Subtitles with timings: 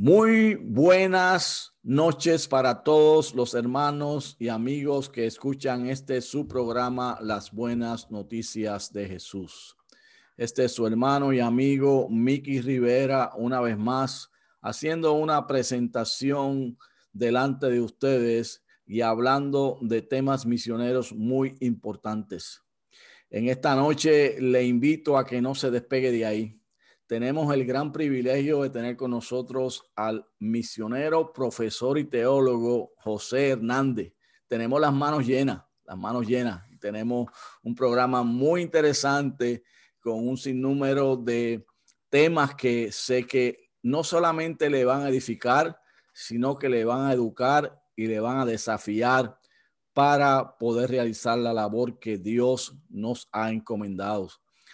[0.00, 7.50] Muy buenas noches para todos los hermanos y amigos que escuchan este su programa Las
[7.50, 9.76] Buenas Noticias de Jesús.
[10.36, 14.30] Este es su hermano y amigo Miki Rivera, una vez más,
[14.62, 16.78] haciendo una presentación
[17.12, 22.62] delante de ustedes y hablando de temas misioneros muy importantes.
[23.30, 26.57] En esta noche le invito a que no se despegue de ahí
[27.08, 34.12] tenemos el gran privilegio de tener con nosotros al misionero, profesor y teólogo José Hernández.
[34.46, 36.62] Tenemos las manos llenas, las manos llenas.
[36.78, 37.30] Tenemos
[37.62, 39.64] un programa muy interesante
[40.00, 41.66] con un sinnúmero de
[42.10, 45.80] temas que sé que no solamente le van a edificar,
[46.12, 49.38] sino que le van a educar y le van a desafiar
[49.94, 54.28] para poder realizar la labor que Dios nos ha encomendado.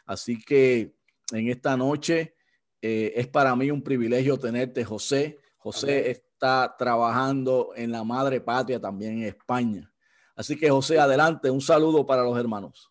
[0.05, 0.94] Así que
[1.33, 2.35] en esta noche.
[2.81, 5.41] Eh, es para mí un privilegio tenerte, José.
[5.57, 9.91] José está trabajando en la madre patria también en España.
[10.37, 11.51] Así que, José, adelante.
[11.51, 12.91] Un saludo para los hermanos.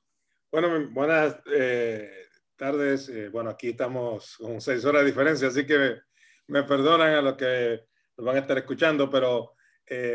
[0.51, 2.09] Bueno, buenas eh,
[2.55, 3.09] tardes.
[3.09, 5.97] Eh, bueno, aquí estamos con seis horas de diferencia, así que
[6.47, 7.81] me, perdonan a los que
[8.17, 9.53] nos van a estar escuchando, pero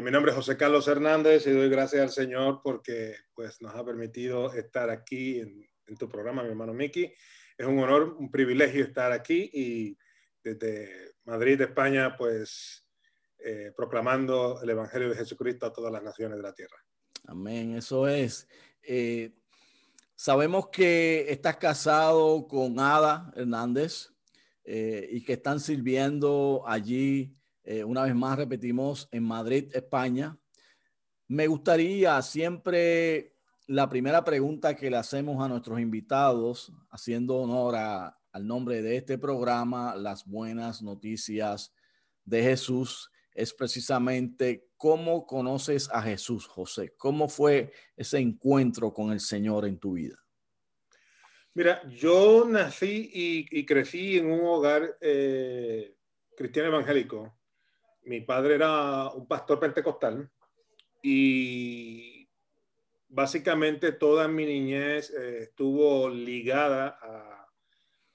[0.03, 3.85] mi nombre es José Carlos Hernández y doy gracias al Señor porque pues, nos ha
[3.85, 7.15] permitido estar aquí en, en tu programa, mi hermano Miki
[7.59, 9.99] es un honor, un privilegio estar aquí y
[10.43, 12.87] desde Madrid, España, pues
[13.41, 16.77] eh, proclamando el Evangelio de Jesucristo a todas las naciones de la tierra.
[17.27, 18.47] Amén, eso es.
[18.81, 19.35] Eh,
[20.15, 24.11] sabemos que estás casado con Ada Hernández
[24.65, 27.35] eh, y que están sirviendo allí,
[27.85, 30.39] una vez más repetimos, en Madrid, España.
[31.27, 33.38] Me gustaría siempre
[33.69, 39.19] la primera pregunta que le hacemos a nuestros invitados, haciendo honor al nombre de este
[39.19, 41.75] programa, Las Buenas Noticias
[42.25, 46.95] de Jesús, es precisamente cómo conoces a Jesús, José.
[46.97, 50.17] ¿Cómo fue ese encuentro con el Señor en tu vida?
[51.53, 55.95] Mira, yo nací y, crecí en un hogar eh,
[56.35, 57.37] cristiano evangélico.
[58.05, 60.31] Mi padre era un pastor pentecostal
[61.03, 62.18] y
[63.09, 66.99] básicamente toda mi niñez eh, estuvo ligada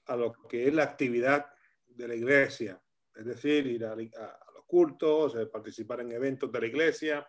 [0.06, 1.46] a, lo que es la actividad
[1.86, 2.80] de la iglesia,
[3.14, 7.28] es decir, ir a, los cultos, eh, participar en eventos de la iglesia.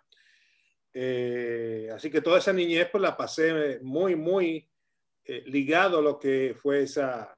[0.93, 4.69] Eh, así que toda esa niñez pues la pasé muy, muy
[5.45, 7.33] ligado a lo que fue esa,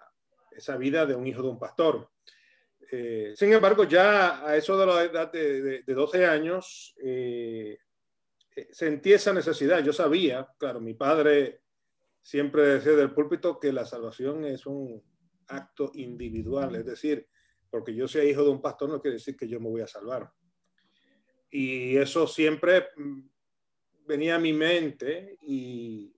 [0.52, 2.10] esa vida de un hijo de un pastor.
[2.90, 6.94] sin embargo, ya a eso de la edad de, de 12 años,
[8.72, 9.84] sentí esa necesidad.
[9.84, 11.62] Yo sabía, claro, mi padre
[12.22, 15.04] siempre decía del púlpito que la salvación es un
[15.48, 17.28] acto individual, es decir,
[17.70, 19.88] porque yo sea hijo de un pastor no quiere decir que yo me voy a
[19.88, 20.32] salvar.
[21.50, 23.20] Y eso siempre mm,
[24.06, 26.14] venía a mi mente y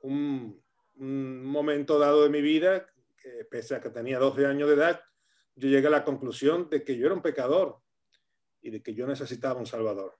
[0.00, 0.62] un,
[0.96, 2.86] un momento dado de mi vida,
[3.16, 5.00] que pese a que tenía 12 años de edad,
[5.56, 7.80] yo llegué a la conclusión de que yo era un pecador
[8.60, 10.18] y de que yo necesitaba un salvador.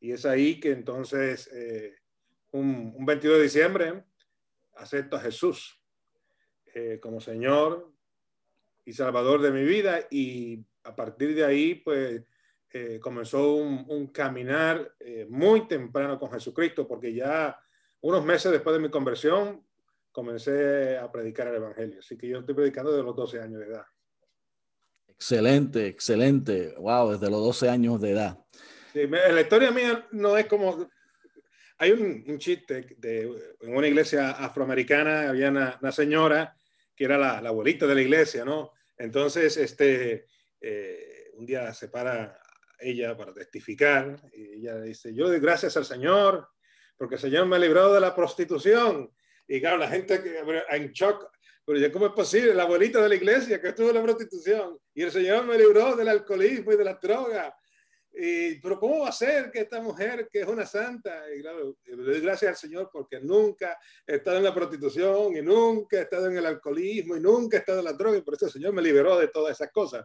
[0.00, 1.96] Y es ahí que entonces, eh,
[2.52, 4.04] un, 22 de diciembre,
[4.76, 5.82] acepto a Jesús
[6.74, 7.92] eh, como Señor
[8.84, 10.00] y Salvador de mi vida.
[10.10, 12.22] Y a partir de ahí, pues,
[12.70, 14.94] eh, comenzó un, caminar
[15.28, 17.58] muy temprano con Jesucristo, porque ya
[18.00, 19.64] unos meses después de mi conversión,
[20.12, 21.98] comencé a predicar el Evangelio.
[21.98, 23.84] Así que yo estoy predicando desde los 12 años de edad.
[25.08, 26.74] Excelente, excelente.
[26.78, 28.38] Wow, desde los 12 años de edad
[29.06, 30.90] la historia mía no es como...
[31.80, 36.56] Hay un, chiste de, en una iglesia afroamericana, había una, señora
[36.96, 38.72] que era la, abuelita de la iglesia, ¿no?
[38.96, 40.26] Entonces, este,
[40.60, 42.36] eh, un día se para
[42.80, 46.48] ella para testificar y ella dice, yo doy gracias al Señor
[46.96, 49.10] porque el Señor me ha librado de la prostitución.
[49.46, 50.20] Y claro, la gente
[50.70, 51.30] en shock,
[51.64, 52.54] pero ya, ¿cómo es posible?
[52.54, 55.96] La abuelita de la iglesia que estuvo en la prostitución y el Señor me libró
[55.96, 56.98] del alcoholismo y de la
[58.18, 61.76] droga pero ¿cómo va a ser que esta mujer, que es una santa, y claro,
[61.84, 66.02] le doy gracias al Señor porque nunca he estado en la prostitución y nunca he
[66.02, 68.52] estado en el alcoholismo y nunca he estado en la droga y por eso el
[68.52, 70.04] Señor me liberó de todas esas cosas.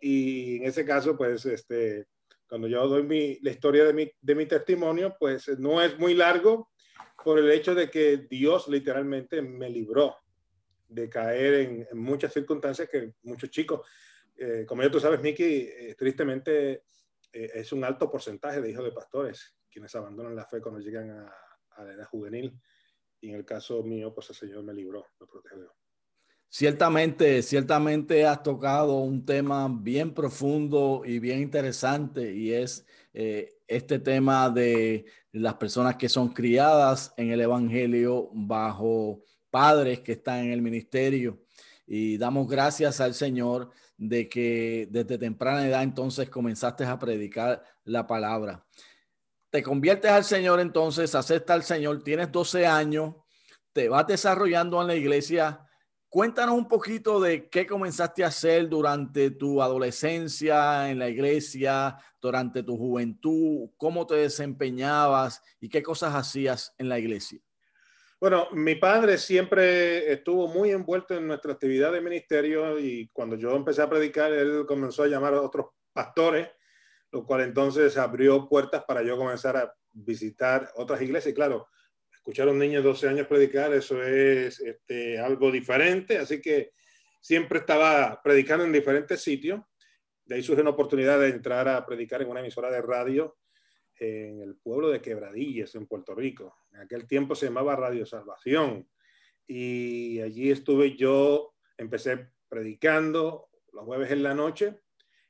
[0.00, 2.06] Y en ese caso, pues, este,
[2.48, 6.14] cuando yo doy mi, la historia de mi, de mi testimonio, pues no es muy
[6.14, 6.70] largo
[7.22, 10.16] por el hecho de que Dios literalmente me libró
[10.88, 13.86] de caer en, muchas circunstancias que muchos chicos,
[14.36, 16.82] eh, como ya tú sabes, Miki, eh, tristemente
[17.32, 21.10] eh, es un alto porcentaje de hijos de pastores quienes abandonan la fe cuando llegan
[21.10, 21.32] a,
[21.84, 22.60] la edad juvenil.
[23.20, 25.72] Y en el caso mío, pues el Señor me libró, me protegió.
[26.48, 32.84] Ciertamente, ciertamente has tocado un tema bien profundo y bien interesante y es
[33.14, 40.12] eh, este tema de las personas que son criadas en el Evangelio bajo padres que
[40.12, 41.40] están en el ministerio.
[41.86, 48.06] Y damos gracias al Señor de que desde temprana edad entonces comenzaste a predicar la
[48.06, 48.66] palabra.
[49.50, 53.14] Te conviertes al Señor entonces, acepta al Señor, tienes 12 años,
[53.72, 55.66] te vas desarrollando en la iglesia
[56.12, 62.64] Cuéntanos un poquito de qué comenzaste a hacer durante tu adolescencia en la iglesia, durante
[62.64, 67.38] tu juventud, cómo te desempeñabas y qué cosas hacías en la iglesia.
[68.20, 73.56] Bueno, mi padre siempre estuvo muy envuelto en nuestra actividad de ministerio y cuando yo
[73.56, 76.50] empecé a predicar, él comenzó a llamar a otros pastores,
[77.12, 81.32] lo cual entonces abrió puertas para yo comenzar a visitar otras iglesias.
[81.32, 81.68] Y claro,
[82.12, 86.72] escuchar a un niño de 12 años predicar, eso es este, algo diferente, así que
[87.22, 89.62] siempre estaba predicando en diferentes sitios.
[90.26, 93.38] De ahí surge una oportunidad de entrar a predicar en una emisora de radio
[94.00, 96.56] en el pueblo de Quebradillas, en Puerto Rico.
[96.72, 98.88] En aquel tiempo se llamaba Radio Salvación.
[99.46, 104.80] Y allí estuve yo, empecé predicando los jueves en la noche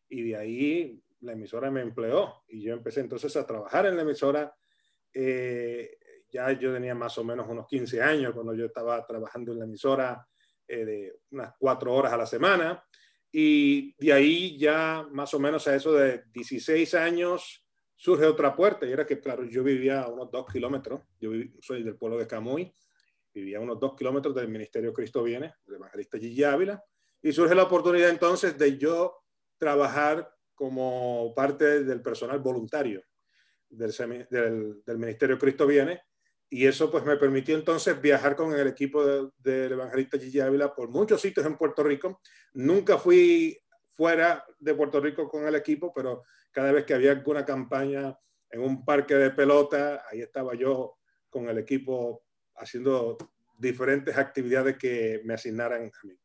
[0.08, 4.02] y de ahí la emisora me empleó y yo empecé entonces a trabajar en la
[4.02, 4.54] emisora
[5.12, 5.98] eh,
[6.30, 9.64] ya yo tenía más o menos unos 15 años cuando yo estaba trabajando en la
[9.64, 10.26] emisora
[10.66, 12.84] eh, de unas cuatro horas a la semana.
[13.32, 17.64] Y de ahí ya más o menos a eso de 16 años
[18.00, 21.82] surge otra puerta y era que, claro, yo vivía a unos dos kilómetros, yo soy
[21.82, 22.74] del pueblo de Camuy,
[23.34, 26.82] vivía a unos dos kilómetros del Ministerio Cristo Viene, del evangelista Gigi Ávila,
[27.20, 29.22] y surge la oportunidad entonces de yo
[29.58, 33.02] trabajar como parte del personal voluntario
[33.68, 33.92] del,
[34.30, 36.00] del, del Ministerio Cristo Viene
[36.48, 40.88] y eso pues me permitió entonces viajar con el equipo del evangelista Gigi Ávila por
[40.88, 42.22] muchos sitios en Puerto Rico.
[42.54, 43.60] Nunca fui
[44.00, 48.18] fuera de Puerto Rico con el equipo, pero cada vez que había alguna campaña
[48.48, 50.96] en un parque de pelota, ahí estaba yo
[51.28, 52.24] con el equipo
[52.54, 53.18] haciendo
[53.58, 56.18] diferentes actividades que me asignaran a mí.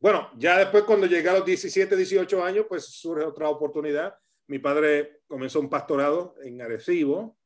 [0.00, 4.18] Bueno, ya después cuando llegué a los 17, 18 años, pues surge otra oportunidad.
[4.48, 7.38] Mi padre comenzó un pastorado en Arecibo,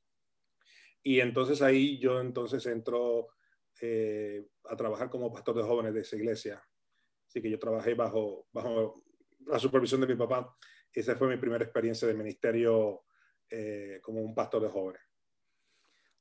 [1.03, 3.29] y entonces ahí yo entonces entro
[3.83, 6.63] eh, a trabajar como pastor de jóvenes de esa iglesia.
[7.33, 9.02] Así que yo trabajé bajo, bajo
[9.47, 10.57] la supervisión de mi papá.
[10.93, 13.05] Esa fue mi primera experiencia de ministerio
[13.49, 15.03] eh, como un pastor de jóvenes.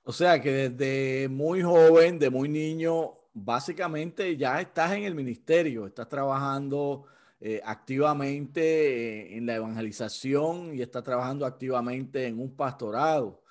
[0.03, 5.85] O sea que desde muy joven, de muy niño, básicamente ya estás en el ministerio,
[5.85, 7.05] estás trabajando
[7.39, 13.43] eh, activamente en la evangelización y estás trabajando activamente en un pastorado.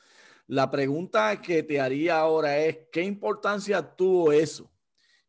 [0.47, 4.69] La pregunta que te haría ahora es, ¿qué importancia tuvo eso?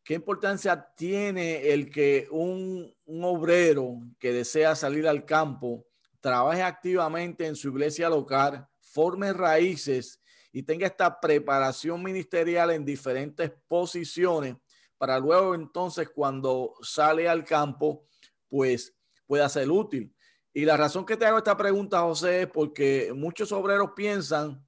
[0.04, 5.86] ¿Qué importancia tiene el que un, obrero que desea salir al campo
[6.20, 10.20] trabaje activamente en su iglesia local, forme raíces
[10.50, 14.56] y tenga esta preparación ministerial en diferentes posiciones
[14.98, 18.06] para luego entonces cuando sale al campo,
[18.48, 18.94] pues
[19.26, 20.14] pueda ser útil.
[20.52, 24.64] Y la razón que te hago esta pregunta, José, es porque muchos obreros piensan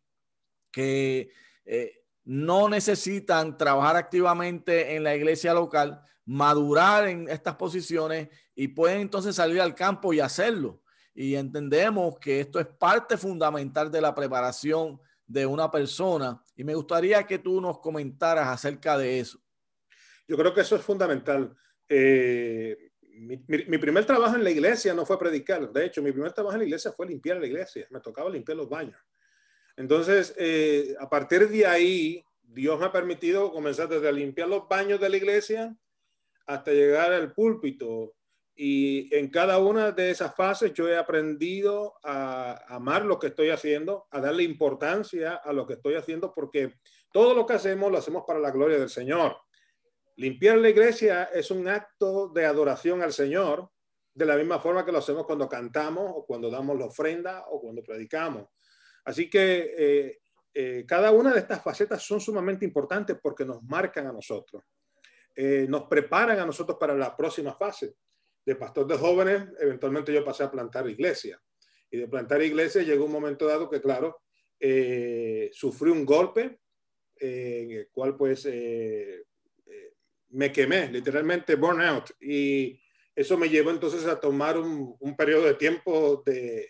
[0.73, 1.31] que
[1.65, 9.01] eh, no necesitan trabajar activamente en la iglesia local, madurar en estas posiciones y pueden
[9.01, 10.83] entonces salir al campo y hacerlo.
[11.15, 16.43] Y entendemos que esto es parte fundamental de la preparación de una persona.
[16.57, 19.39] Y me gustaría que tú nos comentaras acerca de eso.
[20.27, 21.55] Yo creo que eso es fundamental.
[21.89, 25.71] Eh, mi, mi, primer trabajo en la iglesia no fue predicar.
[25.71, 27.87] De hecho, mi primer trabajo en la iglesia fue limpiar la iglesia.
[27.91, 28.99] Me tocaba limpiar los baños.
[29.77, 35.01] Entonces, eh, a partir de ahí, Dios me ha permitido comenzar desde limpiar los baños
[35.01, 35.77] de la iglesia
[36.47, 38.15] hasta llegar al púlpito.
[38.57, 43.51] Y en cada una de esas fases yo he aprendido a amar lo que estoy
[43.51, 46.75] haciendo, a darle importancia a lo que estoy haciendo, porque
[47.11, 49.37] todo lo que hacemos lo hacemos para la gloria del Señor.
[50.17, 53.71] Limpiar la iglesia es un acto de adoración al Señor,
[54.15, 57.61] de la misma forma que lo hacemos cuando cantamos o cuando damos la ofrenda o
[57.61, 58.47] cuando predicamos.
[59.05, 60.21] Así que eh,
[60.53, 64.63] eh, cada una de estas facetas son sumamente importantes porque nos marcan a nosotros,
[65.37, 67.95] eh, nos preparan a nosotros para la próxima fase.
[68.47, 71.41] De pastor de jóvenes, eventualmente yo pasé a plantar iglesia.
[71.91, 74.21] Y de plantar iglesia llegó un momento dado que, claro,
[75.53, 76.61] sufrí un golpe
[77.17, 78.47] en el cual pues
[80.29, 82.11] me quemé, literalmente burnout.
[82.21, 82.79] Y
[83.15, 86.69] eso me llevó entonces a tomar un, un periodo de tiempo de,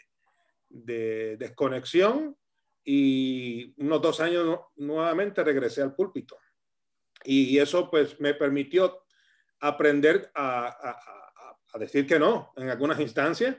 [0.75, 2.37] de desconexión
[2.85, 6.37] y unos dos años nuevamente regresé al púlpito.
[7.25, 9.05] Y eso pues me permitió
[9.61, 11.01] aprender a,
[11.79, 13.57] decir que no en algunas instancias,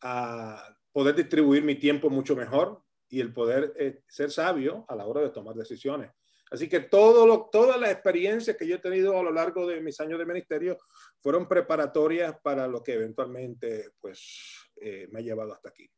[0.00, 5.06] a poder distribuir mi tiempo mucho mejor y el poder eh, ser sabio a la
[5.06, 6.10] hora de tomar decisiones.
[6.50, 9.80] Así que todo lo, todas las experiencias que yo he tenido a lo largo de
[9.80, 10.78] mis años de ministerio
[11.20, 15.90] fueron preparatorias para lo que eventualmente pues, eh, me ha llevado hasta aquí.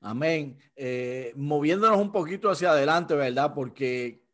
[0.00, 0.56] Amén.
[0.76, 3.52] Eh, moviéndonos un poquito hacia adelante, ¿verdad?
[3.52, 4.24] Porque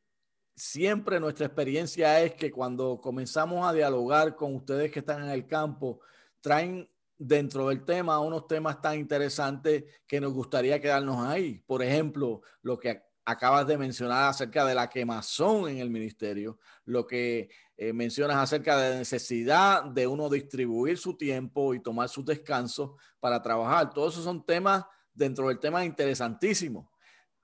[0.55, 5.47] siempre nuestra experiencia es que cuando comenzamos a dialogar con ustedes que están en el
[5.47, 6.01] campo,
[6.41, 11.63] traen dentro del tema unos temas tan interesantes que nos gustaría quedarnos ahí.
[11.67, 17.07] Por ejemplo, lo que acabas de mencionar acerca de la quemazón en el ministerio, lo
[17.07, 22.25] que eh, mencionas acerca de la necesidad de uno distribuir su tiempo y tomar sus
[22.25, 23.95] descansos para trabajar.
[23.95, 26.87] Todos esos son temas dentro del tema interesantísimos,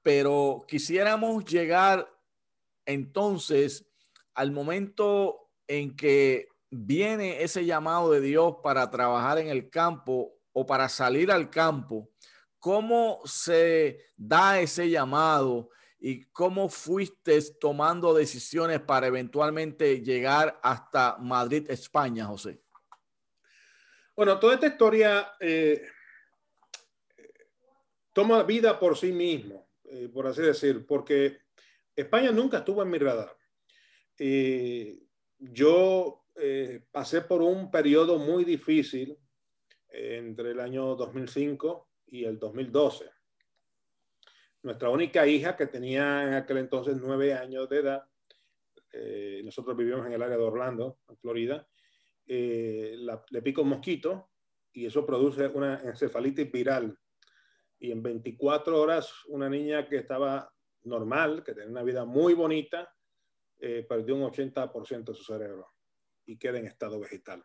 [0.02, 2.08] pero quisiéramos llegar
[2.84, 3.86] entonces
[4.34, 10.66] al momento en que viene ese llamado de Dios para trabajar en el campo o
[10.66, 12.10] para salir al campo,
[12.58, 21.70] ¿cómo se da ese llamado y cómo fuiste tomando decisiones para eventualmente llegar hasta Madrid,
[21.70, 22.60] España, José?
[24.16, 25.82] Bueno, toda esta historia eh,
[28.20, 31.38] toma vida por sí mismo, eh, por así decir, porque
[31.96, 33.34] España nunca estuvo en mi radar.
[34.18, 35.00] Eh,
[35.38, 39.16] yo eh, pasé por un periodo muy difícil
[39.88, 43.06] entre el año 2005 y el 2012.
[44.64, 48.04] Nuestra única hija, que tenía en aquel entonces nueve años de edad,
[49.44, 51.66] nosotros vivíamos en el área de Orlando, en Florida,
[52.26, 54.28] le pica un mosquito
[54.74, 56.99] y eso produce una encefalitis viral
[57.80, 62.94] y en 24 horas una niña que estaba normal, que tenía una vida muy bonita,
[63.58, 65.72] eh, perdió un 80% de su cerebro
[66.26, 67.44] y queda en estado vegetal.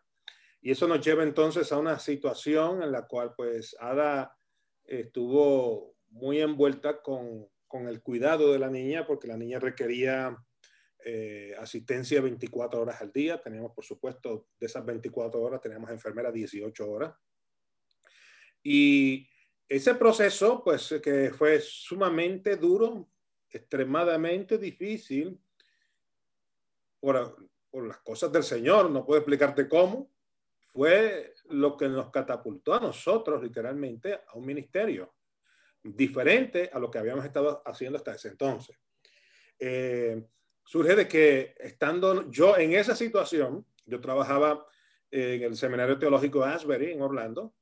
[0.60, 4.36] Y eso nos lleva entonces a una situación en la cual pues Ada
[4.84, 10.36] estuvo muy envuelta con, con el cuidado de la niña porque la niña requería
[11.04, 13.40] eh, asistencia 24 horas al día.
[13.40, 17.14] Teníamos, por supuesto, de esas 24 horas, teníamos enfermera 18 horas.
[18.62, 19.28] Y
[19.68, 23.08] ese proceso, pues que fue sumamente duro,
[23.50, 25.40] extremadamente difícil
[27.00, 30.10] por, las cosas del Señor, no puedo explicarte cómo,
[30.58, 35.14] fue lo que nos catapultó a nosotros literalmente a un ministerio
[35.82, 38.76] diferente a lo que habíamos estado haciendo hasta ese entonces.
[39.58, 40.26] Eh,
[40.64, 44.66] surge de que estando yo en esa situación, yo trabajaba
[45.10, 47.54] en el Seminario Teológico Asbury en Orlando,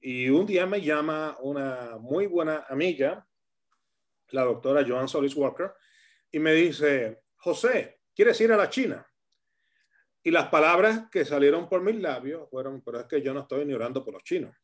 [0.00, 3.26] y un día me llama una muy buena amiga,
[4.30, 5.72] la doctora Joan Solis Walker,
[6.30, 9.06] y me dice, José, ¿quieres ir a la China?
[10.22, 13.64] Y las palabras que salieron por mis labios fueron, pero es que yo no estoy
[13.64, 14.54] ni orando por los chinos.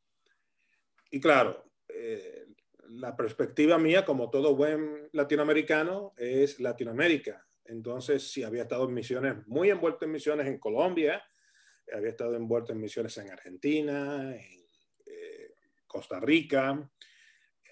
[1.11, 2.47] Y claro, eh,
[2.91, 7.47] la perspectiva mía, como todo buen latinoamericano, es Latinoamérica.
[7.65, 11.23] Entonces, sí, había estado en misiones, muy envuelto en misiones en Colombia,
[11.93, 14.64] había estado envuelto en misiones en Argentina, en
[15.95, 16.91] Costa Rica,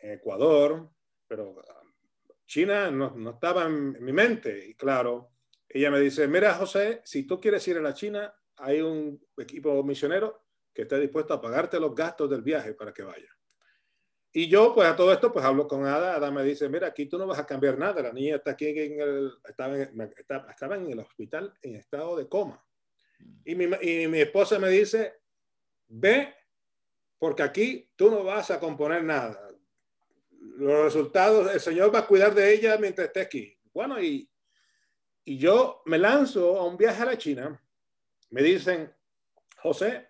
[0.01, 0.89] Ecuador,
[1.27, 1.61] pero
[2.47, 4.65] China no, estaba en, mi mente.
[4.69, 5.33] Y claro,
[5.69, 9.83] ella me dice, mira José, si tú quieres ir a la China, hay un equipo
[9.83, 13.29] misionero que está dispuesto a pagarte los gastos del viaje para que vaya.
[14.33, 16.15] Y yo, pues a todo esto, pues hablo con Ada.
[16.15, 18.01] Ada me dice, mira, aquí tú no vas a cambiar nada.
[18.03, 20.01] La niña está aquí en el, estaba, en,
[20.49, 22.65] estaba en el hospital en estado de coma.
[23.45, 25.15] Y mi, y mi esposa me dice,
[25.89, 26.37] ve
[27.23, 29.49] porque aquí tú no vas a componer nada.
[30.57, 33.57] Los resultados, el Señor va a cuidar de ella mientras esté aquí.
[33.73, 34.29] Bueno, y,
[35.25, 37.65] y yo me lanzo a un viaje a la China.
[38.31, 38.93] Me dicen,
[39.59, 40.09] José,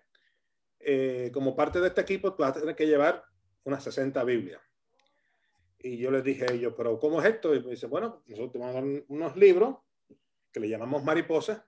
[0.79, 3.23] eh, como parte de este equipo, tú vas a tener que llevar
[3.63, 4.61] unas 60 Biblias.
[5.77, 7.53] Y yo les dije a ellos, pero ¿cómo es esto?
[7.53, 9.77] Y me dicen, bueno, nosotros vamos a dar unos libros
[10.51, 11.61] que le llamamos mariposas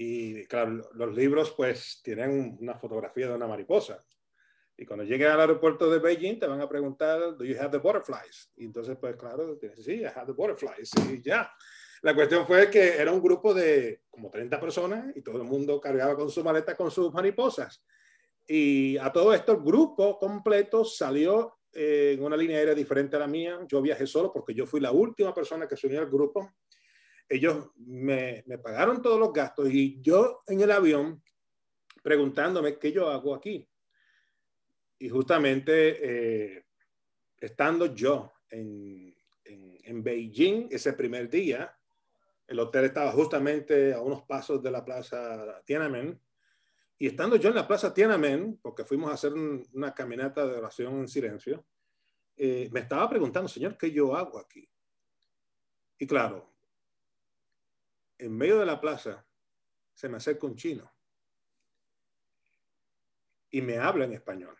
[0.00, 4.04] y claro, los libros pues tienen una fotografía de una mariposa.
[4.76, 7.78] Y cuando lleguen al aeropuerto de Beijing te van a preguntar, ¿do you have the
[7.78, 8.48] butterflies?
[8.54, 10.92] Y entonces pues claro, sí, I have the butterflies.
[11.10, 11.52] Y ya.
[12.02, 15.80] La cuestión fue que era un grupo de como 30 personas y todo el mundo
[15.80, 17.84] cargaba con su maleta con sus mariposas.
[18.46, 23.18] Y a todo esto el grupo completo salió eh, en una línea aérea diferente a
[23.18, 23.58] la mía.
[23.66, 26.52] Yo viajé solo porque yo fui la última persona que se unió al grupo
[27.28, 31.22] ellos me, me, pagaron todos los gastos y yo en el avión
[32.02, 33.68] preguntándome qué yo hago aquí.
[34.98, 35.98] Y justamente
[36.56, 36.64] eh,
[37.36, 41.74] estando yo en, en, en, Beijing ese primer día,
[42.46, 46.18] El hotel estaba justamente a unos pasos de la plaza Tiananmen.
[46.98, 51.00] Y estando yo en la plaza Tiananmen, porque fuimos a hacer una caminata de oración
[51.00, 51.66] en silencio,
[52.36, 54.68] eh, me estaba preguntando, Señor, ¿qué yo hago aquí?
[55.98, 56.54] Y claro,
[58.18, 59.24] en medio de la plaza
[59.94, 60.92] se me acerca un chino
[63.50, 64.56] y me habla en español.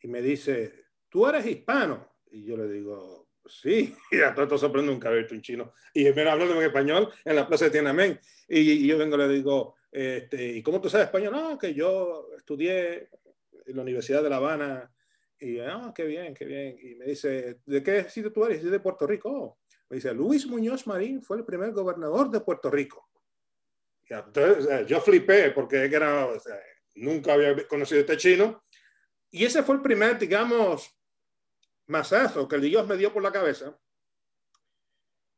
[0.00, 2.16] Y me dice, tú eres hispano.
[2.30, 5.72] Y yo le digo, sí, y a todo esto sorprende nunca haber visto un chino.
[5.92, 8.18] Y me hablando en español en la plaza de Tiananmen.
[8.48, 11.32] Y, yo vengo y le digo, este, ¿y cómo tú sabes español?
[11.32, 13.08] No, que yo estudié
[13.66, 14.92] en la Universidad de La Habana.
[15.38, 16.78] Y, ah, qué bien, qué bien.
[16.82, 18.62] Y me dice, ¿de qué sitio tú eres?
[18.62, 19.58] de Puerto Rico.
[19.68, 23.08] Me dice, Luis Muñoz Marín fue el primer gobernador de Puerto Rico.
[24.04, 25.88] Y yo flipé porque
[26.96, 28.64] nunca había conocido este chino.
[29.30, 30.90] Y ese fue el primer, digamos,
[31.86, 33.78] masazo que Dios me dio por la cabeza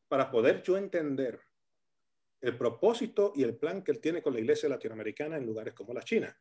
[0.08, 1.40] para poder yo entender
[2.40, 5.94] el propósito y el plan que él tiene con la iglesia latinoamericana en lugares como
[5.94, 6.36] la China.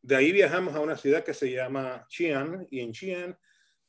[0.00, 3.38] De ahí viajamos a una ciudad que se llama Xi'an y en Xi'an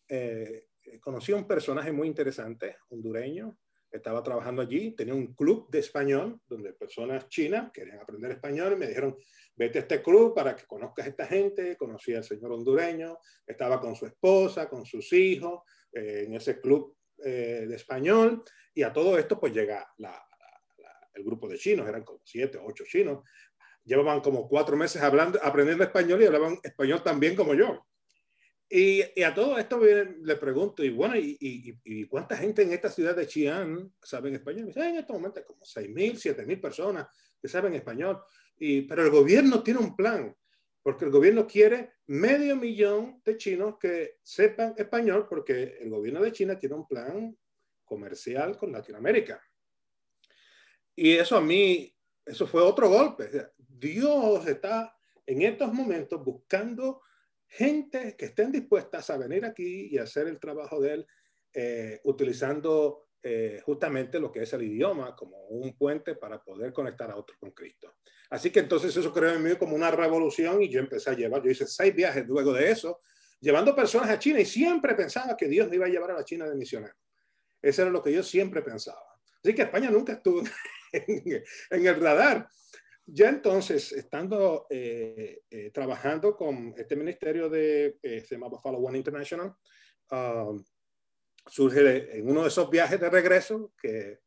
[0.07, 0.67] eh,
[0.99, 3.57] conocí a un personaje muy interesante, hondureño,
[3.93, 8.75] estaba trabajando allí, tenía un club de español donde personas chinas querían aprender español y
[8.75, 9.15] me dijeron,
[9.55, 13.79] vete a este club para que conozcas a esta gente, conocí al señor hondureño, estaba
[13.79, 15.61] con su esposa, con sus hijos,
[15.91, 19.87] eh, en ese club eh, de español y a todo esto pues llega
[21.13, 23.23] el grupo de chinos, eran como siete, ocho chinos,
[23.83, 27.85] llevaban como cuatro meses hablando, aprendiendo español y hablaban español también como yo.
[28.75, 33.15] Y, a todo esto le pregunto, y bueno, ¿y, y, cuánta gente en esta ciudad
[33.15, 34.65] de Xi'an saben español?
[34.65, 37.07] Dice, en este momento como 6.000, 7.000 personas
[37.39, 38.23] que saben español.
[38.57, 40.35] Y, pero el gobierno tiene un plan,
[40.81, 46.31] porque el gobierno quiere medio millón de chinos que sepan español, porque el gobierno de
[46.31, 47.37] China tiene un plan
[47.85, 49.39] comercial con Latinoamérica.
[50.95, 53.29] Y eso a mí, eso fue otro golpe.
[53.55, 57.03] Dios está en estos momentos buscando
[57.53, 61.07] gente que estén dispuestas a venir aquí y hacer el trabajo de él
[61.53, 67.11] eh, utilizando eh, justamente lo que es el idioma como un puente para poder conectar
[67.11, 67.93] a otros con Cristo.
[68.31, 71.43] Así que entonces eso creó en mí como una revolución y yo empecé a llevar,
[71.43, 73.01] yo hice seis viajes luego de eso,
[73.39, 76.25] llevando personas a China y siempre pensaba que Dios me iba a llevar a la
[76.25, 76.95] China de misionero.
[77.61, 79.05] Eso era lo que yo siempre pensaba.
[79.43, 80.41] Así que España nunca estuvo
[80.91, 82.49] en, en el radar
[83.05, 88.97] ya entonces, estando eh, eh, trabajando con este ministerio de, eh, se llamaba Follow One
[88.97, 89.53] International,
[90.11, 90.63] um,
[91.45, 94.19] surge en uno de esos viajes de regreso que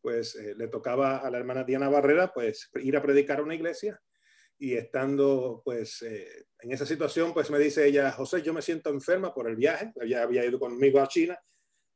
[0.00, 3.98] pues le tocaba a la hermana Diana Barrera pues ir a predicar a una iglesia
[4.58, 9.32] y estando pues en esa situación pues me dice ella, José, yo me siento enferma
[9.32, 11.38] por el viaje, ella había ido conmigo a China,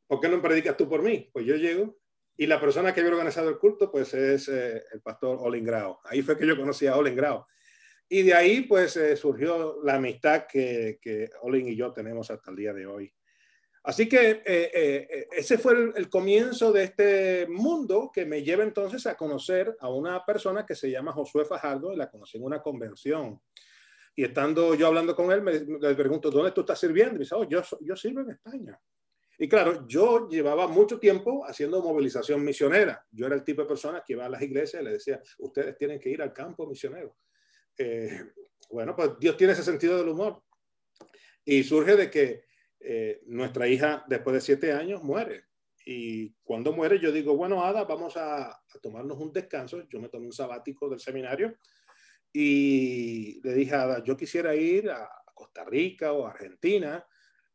[0.07, 1.29] ¿por qué no predicas tú por mí?
[1.33, 1.99] Pues yo llego
[2.41, 5.99] y la persona que había organizado el culto, pues es eh, el pastor Olin Grau.
[6.05, 7.45] Ahí fue que yo conocí a Olin Grau.
[8.09, 12.53] Y de ahí, pues, eh, surgió la amistad que, que Olin y yo tenemos hasta
[12.53, 13.13] el día de hoy.
[13.83, 19.05] Así que eh, ese fue el, el, comienzo de este mundo que me lleva entonces
[19.09, 22.63] a conocer a una persona que se llama Josué Fajardo, y la conocí en una
[22.63, 23.41] convención.
[24.15, 27.15] Y estando yo hablando con él, me, le pregunto, ¿dónde tú estás sirviendo?
[27.15, 28.79] Y me dice, oh, yo, yo sirvo en España.
[29.41, 33.07] Y claro, yo llevaba mucho tiempo haciendo movilización misionera.
[33.13, 35.77] Yo era el tipo de persona que iba a las iglesias y le decía, ustedes
[35.77, 37.17] tienen que ir al campo misionero.
[37.77, 38.33] Eh,
[38.71, 40.43] bueno, pues Dios tiene ese sentido del humor.
[41.45, 42.45] Y surge de que
[42.81, 45.45] eh, nuestra hija, después de siete años, muere.
[45.87, 49.87] Y cuando muere, yo digo, bueno, Ada, vamos a, a tomarnos un descanso.
[49.89, 51.57] Yo me tomé un sabático del seminario
[52.33, 57.07] y le dije a Ada, yo quisiera ir a Costa Rica o Argentina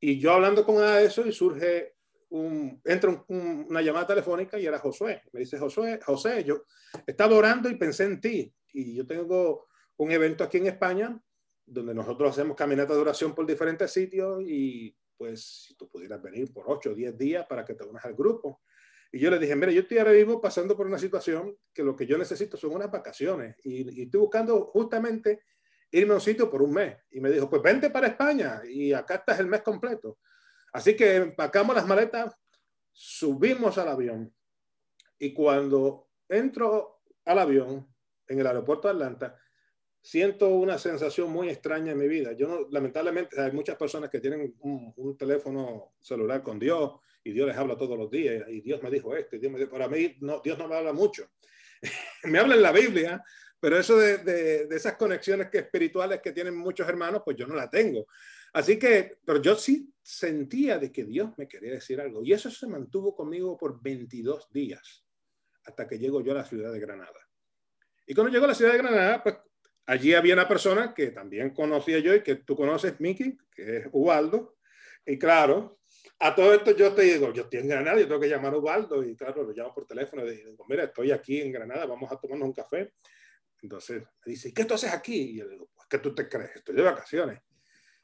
[0.05, 1.95] y yo hablando con eso y surge
[2.31, 5.21] un, entra una llamada telefónica y era Josué.
[5.31, 6.65] Me dice, Josué, José, yo
[7.07, 8.53] estaba orando y pensé en ti.
[8.73, 11.17] Y yo tengo un evento aquí en España
[11.65, 16.51] donde nosotros hacemos caminatas de oración por diferentes sitios y pues si tú pudieras venir
[16.51, 18.61] por 8 o 10 días para que te unas al grupo.
[19.09, 21.95] Y yo le dije, mira, yo estoy ahora mismo pasando por una situación que lo
[21.95, 25.43] que yo necesito son unas vacaciones y, y estoy buscando justamente
[25.93, 26.97] irme a un sitio por un mes.
[27.11, 30.19] Y me dijo, pues vente para España y acá estás el mes completo.
[30.73, 32.35] Así que empacamos las maletas,
[32.91, 34.33] subimos al avión
[35.19, 37.87] y cuando entro al avión
[38.27, 39.39] en el aeropuerto de Atlanta,
[40.01, 42.33] siento una sensación muy extraña en mi vida.
[42.33, 47.47] Yo no, lamentablemente, hay muchas personas que tienen un, teléfono celular con Dios y Dios
[47.47, 49.35] les habla todos los días y Dios me dijo esto.
[49.35, 51.29] Y Dios me para mí, no, Dios no me habla mucho.
[52.23, 53.23] me habla en la Biblia,
[53.63, 57.55] pero eso de, de, esas conexiones que espirituales que tienen muchos hermanos, pues yo no
[57.55, 58.07] la tengo.
[58.51, 62.21] Así que, pero yo sí sentía de que Dios me quería decir algo.
[62.25, 65.05] Y eso se mantuvo conmigo por 22 días.
[65.63, 67.25] hasta que llego yo a la ciudad de Granada.
[68.05, 69.37] Y cuando llego a la ciudad de Granada, pues
[69.85, 73.87] allí había una persona que también conocía yo y que tú conoces, Mickey, que es
[73.93, 74.57] Ubaldo.
[75.05, 75.79] Y claro,
[76.19, 78.57] a todo esto yo te digo, yo estoy en Granada, yo tengo que llamar a
[78.57, 82.11] Ubaldo y claro, lo llamo por teléfono y digo, mira, estoy aquí en Granada, vamos
[82.11, 82.91] a tomarnos un café.
[83.63, 85.15] Entonces me dice, ¿y qué tú haces aquí?
[85.15, 86.57] Y yo le digo, pues, ¿qué tú te crees?
[86.57, 87.41] Estoy de vacaciones.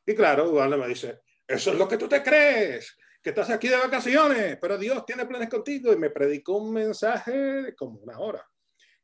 [0.05, 3.67] Y claro, Ubaldo me dice, eso es lo que tú te crees, que estás aquí
[3.67, 5.91] de vacaciones, pero Dios tiene planes contigo.
[5.91, 8.47] Y me predicó un mensaje de como una hora.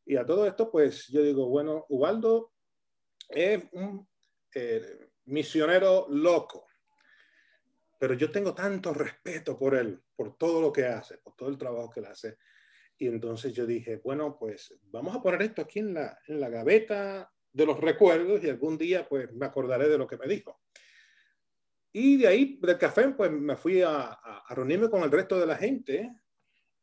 [0.05, 2.53] Y a todo esto, pues yo digo, bueno, Ubaldo
[3.27, 4.07] es un
[4.53, 6.67] eh, misionero loco,
[7.99, 11.57] pero yo tengo tanto respeto por él, por todo lo que hace, por todo el
[11.57, 12.37] trabajo que él hace.
[12.97, 16.49] Y entonces yo dije, bueno, pues vamos a poner esto aquí en la, en la
[16.49, 20.61] gaveta de los recuerdos y algún día pues me acordaré de lo que me dijo.
[21.91, 25.45] Y de ahí, del café, pues me fui a, a, reunirme con el resto de
[25.45, 26.11] la gente,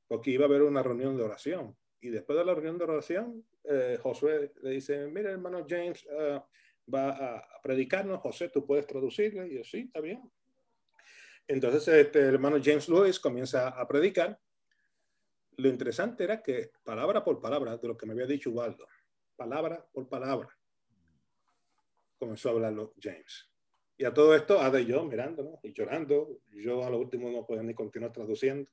[0.07, 1.77] porque iba a haber una reunión de oración.
[2.01, 6.41] Y después de la reunión de oración, eh, Josué le dice, mira, hermano James uh,
[6.93, 9.49] va a, predicarnos, José, tú puedes traducirle.
[9.49, 10.21] Y yo, sí, está bien.
[11.47, 14.41] Entonces, este, el hermano James Lewis comienza a predicar.
[15.57, 18.87] Lo interesante era que, palabra por palabra, de lo que me había dicho Ubaldo,
[19.37, 20.49] palabra por palabra,
[22.19, 23.53] comenzó a hablarlo James.
[23.97, 26.41] Y a todo esto, Ada y yo mirando y llorando.
[26.49, 28.71] Yo a lo último no podía ni continuar traduciendo.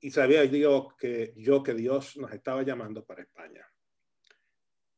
[0.00, 3.66] Y sabía yo que, yo que Dios nos estaba llamando para España.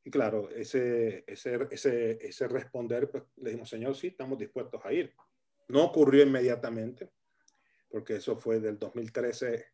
[0.05, 4.93] Y claro, ese, ese, ese, ese responder, pues le dijimos, Señor, sí, estamos dispuestos a
[4.93, 5.13] ir.
[5.69, 7.11] No ocurrió inmediatamente,
[7.89, 9.72] porque eso fue del 2013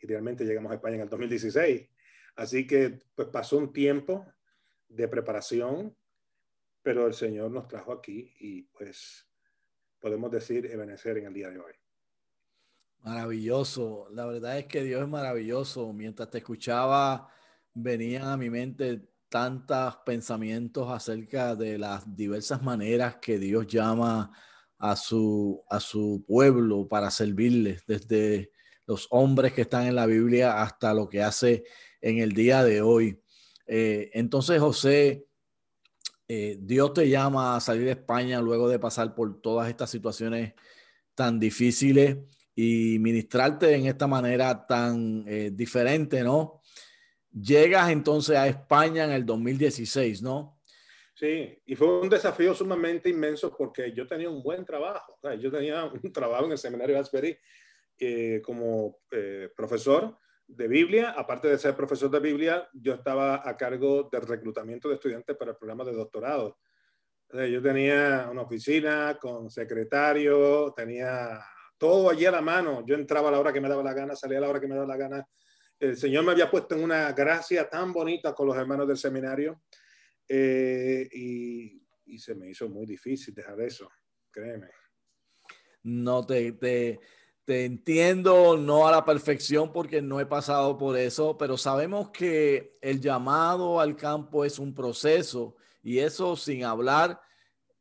[0.00, 1.88] y realmente llegamos a España en el 2016.
[2.36, 4.26] Así que pues pasó un tiempo
[4.88, 5.96] de preparación,
[6.82, 9.28] pero el Señor nos trajo aquí y pues
[10.00, 11.72] podemos decir Ebenecer en el día de hoy.
[13.00, 15.92] Maravilloso, la verdad es que Dios es maravilloso.
[15.92, 17.28] Mientras te escuchaba,
[17.74, 24.32] venían a mi mente tantos pensamientos acerca de las diversas maneras que Dios llama
[24.78, 28.52] a su, a su pueblo para servirles, desde
[28.88, 31.64] los hombres que están en la Biblia hasta lo que hace
[32.00, 33.20] en el día de hoy.
[33.66, 35.26] Eh, entonces, José,
[36.26, 40.54] eh, Dios te llama a salir de España luego de pasar por todas estas situaciones
[41.14, 42.16] tan difíciles
[42.54, 46.62] y ministrarte en esta manera tan eh, diferente, ¿no?
[47.30, 50.58] Llegas entonces a España en el 2016, ¿no?
[51.14, 55.18] Sí, y fue un desafío sumamente inmenso porque yo tenía un buen trabajo.
[55.38, 57.38] yo tenía un trabajo en el seminario de Asbury
[57.98, 59.00] eh, como
[59.56, 64.88] profesor de Biblia, aparte de ser profesor de Biblia, yo estaba a cargo del reclutamiento
[64.88, 66.58] de estudiantes para el programa de doctorado.
[67.30, 71.38] Yo tenía una oficina con secretario, tenía
[71.76, 72.84] todo allí a la mano.
[72.86, 74.66] Yo entraba a la hora que me daba la gana, salía a la hora que
[74.66, 75.28] me daba la gana.
[75.78, 79.62] El Señor me había puesto en una gracia tan bonita con los hermanos del seminario
[80.28, 83.88] eh, y, y, se me hizo muy difícil dejar eso,
[84.30, 84.68] créeme.
[85.84, 86.98] No te, te,
[87.48, 92.76] te entiendo, no a la perfección porque no he pasado por eso, pero sabemos que
[92.82, 97.18] el llamado al campo es un proceso y eso sin hablar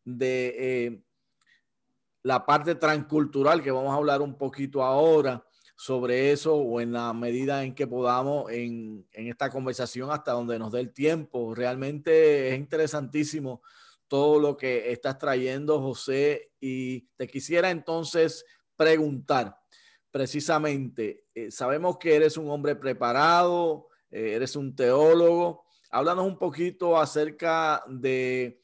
[0.06, 1.04] de eh,
[2.24, 7.12] la parte transcultural que vamos a hablar un poquito ahora sobre eso o en la
[7.12, 11.54] medida en que podamos en, en esta conversación hasta donde nos dé el tiempo.
[11.54, 13.62] Realmente es interesantísimo
[14.08, 18.46] todo lo que estás trayendo, José, y te quisiera entonces
[18.78, 19.58] preguntar
[20.18, 25.66] precisamente, eh, sabemos que eres un hombre preparado, eh, eres un teólogo.
[25.92, 28.64] Háblanos un poquito acerca de,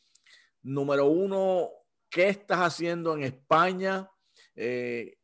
[0.63, 1.69] número uno,
[2.09, 4.09] qué estás haciendo en España,
[4.55, 5.17] eh,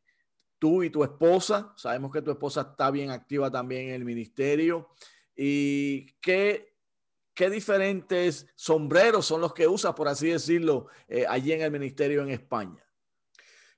[0.58, 1.72] tú y tu esposa.
[1.76, 4.90] Sabemos que tu esposa está bien activa también en el ministerio.
[5.34, 6.76] ¿Y qué,
[7.34, 10.86] qué diferentes sombreros son los que usas, por así decirlo,
[11.28, 12.84] allí en el ministerio en España?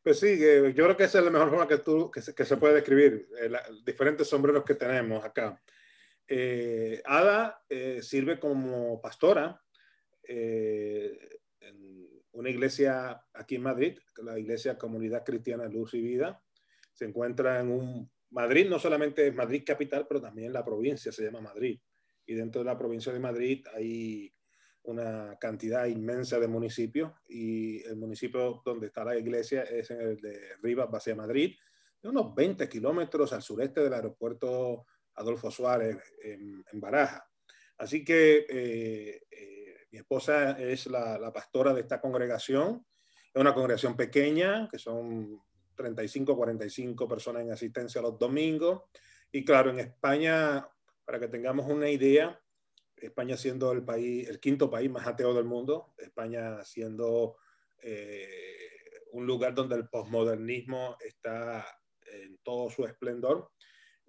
[0.03, 2.45] Pues sí, yo creo que esa es la mejor forma que, tú, que, se, que
[2.45, 3.53] se puede describir, eh,
[3.85, 5.63] diferentes sombreros que tenemos acá.
[6.27, 9.63] Eh, Ada eh, sirve como pastora
[10.25, 11.19] en
[12.33, 16.43] una iglesia aquí en Madrid, la iglesia Comunidad Cristiana Luz y Vida.
[16.93, 21.41] Se encuentra en un Madrid, no solamente Madrid capital, pero también la provincia se llama
[21.41, 21.79] Madrid.
[22.27, 24.35] Y dentro de la provincia de Madrid hay
[24.85, 30.17] una cantidad inmensa de municipios y el municipio donde está la iglesia es en el
[30.17, 31.55] de Rivas, Base Madrid,
[32.03, 37.29] unos 20 kilómetros al sureste del aeropuerto Adolfo Suárez en, Baraja.
[37.79, 42.85] Así que eh, eh, mi esposa es la, la, pastora de esta congregación.
[43.33, 45.41] Es una congregación pequeña, que son
[45.77, 48.83] 35, 45 personas en asistencia los domingos.
[49.31, 50.67] Y claro, en España
[51.05, 52.41] para que tengamos una idea,
[53.07, 57.37] España siendo el país, el quinto país más ateo del mundo, España siendo
[57.83, 58.29] eh,
[59.13, 61.67] un lugar donde el posmodernismo está
[62.07, 63.51] en todo su esplendor.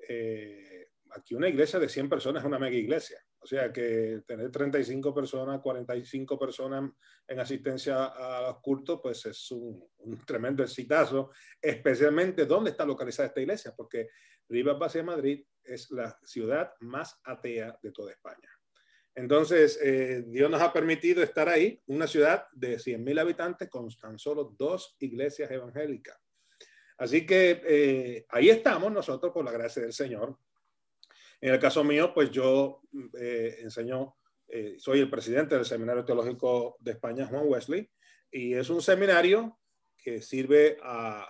[0.08, 3.24] Eh, aquí una iglesia de 100 personas es una mega iglesia.
[3.44, 6.90] O sea que tener 35 personas, 45 personas
[7.28, 9.86] en asistencia a los cultos, pues es un,
[10.26, 14.08] tremendo exitazo, especialmente dónde está localizada esta iglesia, porque
[14.48, 18.50] Rivas Vacia Madrid es la ciudad más atea de toda España.
[19.16, 24.18] Entonces, eh, Dios nos ha permitido estar ahí, una ciudad de 100.000 habitantes con tan
[24.18, 26.18] solo dos iglesias evangélicas.
[26.98, 30.38] Así que eh, ahí estamos nosotros por la gracia del Señor.
[31.42, 32.82] En el caso mío, pues yo
[33.20, 34.16] eh, enseño,
[34.78, 37.90] soy el presidente del Seminario Teológico de España, Juan Wesley,
[38.32, 39.60] y es un seminario
[39.98, 41.28] que sirve a,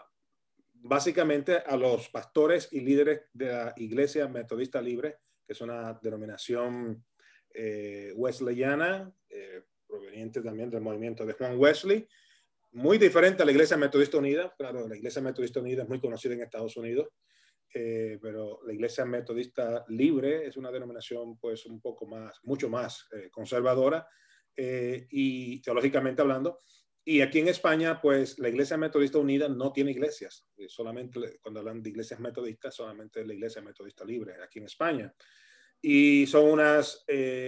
[0.74, 7.04] básicamente a los pastores y líderes de la Iglesia Metodista Libre, que es una denominación
[7.54, 9.14] eh, wesleyana,
[9.88, 12.08] proveniente también del movimiento de Juan Wesley,
[12.74, 14.54] muy diferente a la Iglesia Metodista Unida.
[14.58, 17.08] Claro, la Iglesia Metodista Unida es muy conocida en Estados Unidos,
[17.74, 23.08] eh, pero la Iglesia Metodista Libre es una denominación pues un poco más, mucho más
[23.12, 24.08] eh, conservadora
[24.56, 26.60] eh, y teológicamente hablando.
[27.06, 30.48] Y aquí en España, pues la Iglesia Metodista Unida no tiene iglesias.
[30.68, 35.14] Solamente cuando hablan de iglesias metodistas, solamente la Iglesia Metodista Libre aquí en España.
[35.84, 37.06] Y son unas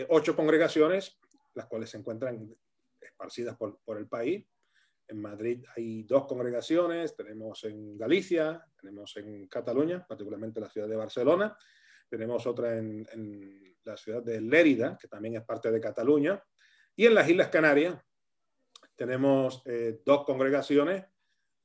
[0.09, 1.17] ocho congregaciones,
[1.53, 2.53] las cuales se encuentran
[2.99, 4.45] esparcidas por, por el país.
[5.07, 10.95] En Madrid hay dos congregaciones, tenemos en Galicia, tenemos en Cataluña, particularmente la ciudad de
[10.95, 11.55] Barcelona,
[12.09, 13.05] tenemos otra en,
[13.83, 16.41] la ciudad de Lérida, que también es parte de Cataluña,
[16.95, 18.01] y en las Islas Canarias
[18.95, 21.05] tenemos eh, dos congregaciones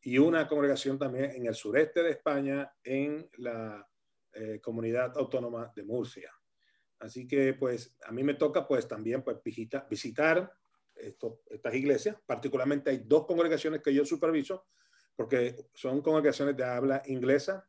[0.02, 3.88] y una congregación también en el sureste de España, en la
[4.32, 6.30] eh, comunidad autónoma de Murcia.
[7.00, 10.52] Así que pues a mí me toca pues también pues visitar
[10.96, 12.16] estas iglesias.
[12.26, 14.66] Particularmente hay dos congregaciones que yo superviso,
[15.16, 17.68] porque son congregaciones de habla inglesa.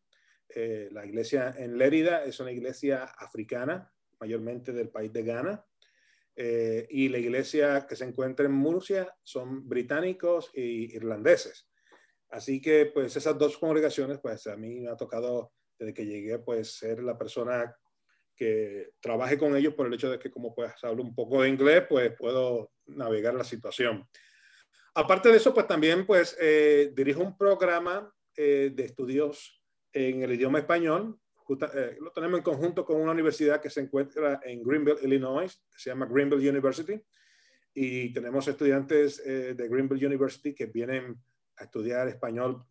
[0.50, 5.66] Eh, la iglesia en Lérida es una iglesia africana, mayormente del país de Ghana.
[6.36, 11.70] Eh, y la iglesia que se encuentra en Murcia son británicos e irlandeses.
[12.30, 16.40] Así que, pues, esas dos congregaciones, pues, a mí me ha tocado, desde que llegué,
[16.40, 17.76] pues, ser la persona
[18.42, 21.50] que trabaje con ellos por el hecho de que como pues hablo un poco de
[21.50, 24.04] inglés, pues puedo navegar la situación.
[24.96, 30.32] Aparte de eso, pues también pues eh, dirijo un programa eh, de estudios en el
[30.32, 31.20] idioma español.
[31.76, 35.80] Eh, lo tenemos en conjunto con una universidad que se encuentra en Greenville, Illinois, que
[35.80, 37.00] se llama Greenville University.
[37.76, 41.16] Y tenemos estudiantes de Greenville University que vienen
[41.58, 42.66] a estudiar español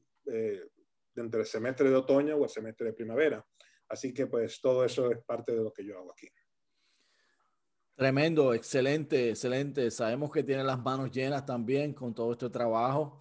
[1.15, 3.47] entre el semestre de otoño o el semestre de primavera.
[3.91, 6.29] Así que pues todo eso es parte de lo que yo hago aquí.
[7.97, 9.91] Tremendo, excelente, excelente.
[9.91, 13.21] Sabemos que tiene las manos llenas también con todo este trabajo.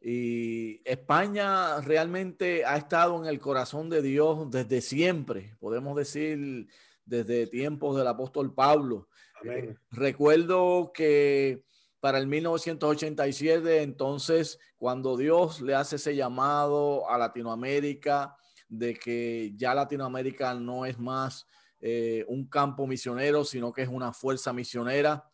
[0.00, 6.68] Y España realmente ha estado en el corazón de Dios desde siempre, podemos decir
[7.04, 9.08] desde tiempos del apóstol Pablo.
[9.44, 11.64] Eh, recuerdo que
[11.98, 18.36] para el 1987, entonces, cuando Dios le hace ese llamado a Latinoamérica,
[18.70, 21.46] de que ya Latinoamérica no es más
[21.80, 25.28] eh, un campo misionero, sino que es una fuerza misionera.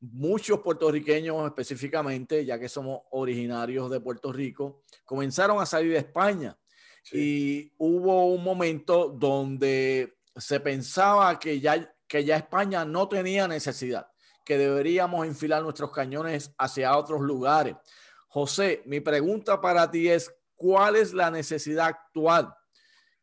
[0.00, 6.56] Muchos puertorriqueños específicamente, ya que somos originarios de Puerto Rico, comenzaron a salir de España.
[7.12, 14.08] Y hubo un momento donde se pensaba que ya, que ya España no tenía necesidad,
[14.44, 17.74] que deberíamos enfilar nuestros cañones hacia otros lugares.
[18.28, 22.54] José, mi pregunta para ti es, ¿cuál es la necesidad actual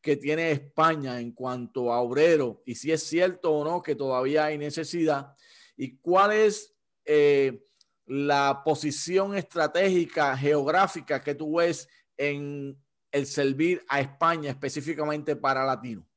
[0.06, 4.46] que tiene España en cuanto a obrero y si es cierto o no que todavía
[4.46, 5.36] hay necesidad
[5.76, 7.64] y cuál es eh,
[8.06, 12.78] la posición estratégica geográfica que tú ves en
[13.12, 16.08] el servir a España específicamente para latino.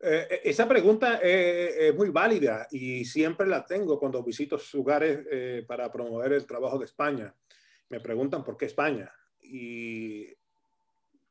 [0.00, 5.92] Eh, eh, esa pregunta es, muy válida y siempre la tengo cuando visito lugares para
[5.92, 7.34] promover el trabajo de España.
[7.90, 9.12] Me preguntan por qué España.
[9.42, 10.39] Y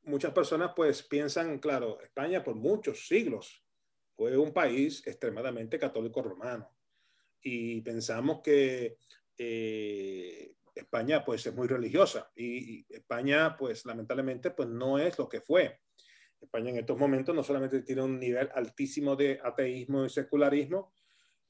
[0.04, 3.64] muchas personas pues piensan, claro, España por muchos siglos
[4.16, 6.70] fue un país extremadamente católico romano
[7.42, 8.98] y pensamos que
[9.38, 15.42] eh, España pues es muy religiosa y, España pues lamentablemente pues no es lo que
[15.42, 15.80] fue.
[16.42, 20.94] España en estos momentos no solamente tiene un nivel altísimo de ateísmo y secularismo,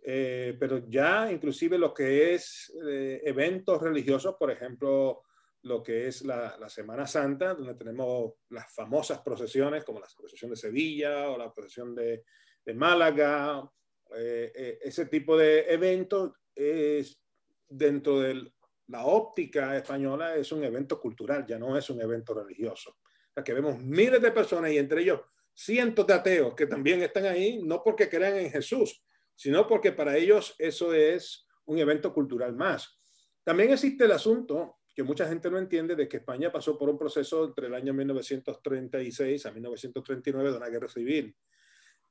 [0.01, 5.23] eh, pero ya inclusive lo que es eh, eventos religiosos, por ejemplo,
[5.63, 10.57] lo que es la, Semana Santa, donde tenemos las famosas procesiones, como la procesión de
[10.57, 12.23] Sevilla o la procesión de,
[12.63, 13.69] de Málaga,
[14.11, 17.21] ese tipo de eventos es
[17.67, 18.51] dentro de
[18.89, 22.91] la óptica española es un evento cultural, ya no es un evento religioso.
[22.91, 25.21] O sea, que vemos miles de personas y entre ellos
[25.53, 29.03] cientos de ateos que también están ahí, no porque crean en Jesús,
[29.35, 32.99] sino porque para ellos eso es un evento cultural más.
[33.43, 36.97] También existe el asunto que mucha gente no entiende de que España pasó por un
[36.97, 41.33] proceso entre el año 1936 a 1939 de una guerra civil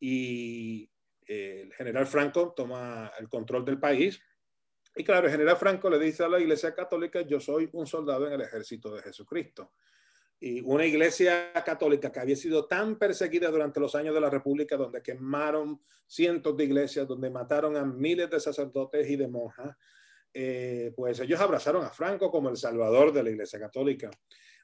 [0.01, 0.91] y
[1.27, 4.19] eh, el general Franco toma el control del país
[4.97, 8.27] y claro, el general Franco le dice a la iglesia católica, yo soy un soldado
[8.27, 9.75] en el ejército de Jesucristo.
[10.41, 14.79] Y una iglesia católica que había sido tan perseguida durante los años de la República,
[14.79, 19.77] donde quemaron cientos de iglesias, donde mataron a miles de sacerdotes y de monjas,
[20.41, 24.09] eh, pues ellos abrazaron a Franco como el salvador de la iglesia católica.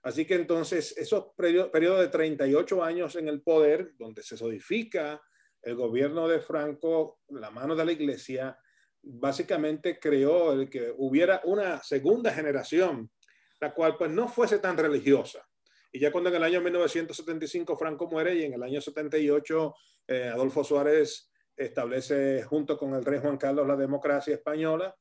[0.05, 5.21] Así que entonces esos periodos de 38 años en el poder, donde se solidifica
[5.61, 8.57] el gobierno de Franco, la mano de la iglesia,
[9.03, 13.11] básicamente creó el que hubiera una segunda generación,
[13.59, 15.45] la cual pues no fuese tan religiosa.
[15.91, 19.75] Y ya cuando en el año 1975 Franco muere y en el año 78
[20.07, 24.95] eh, Adolfo Suárez establece junto con el rey Juan Carlos la democracia española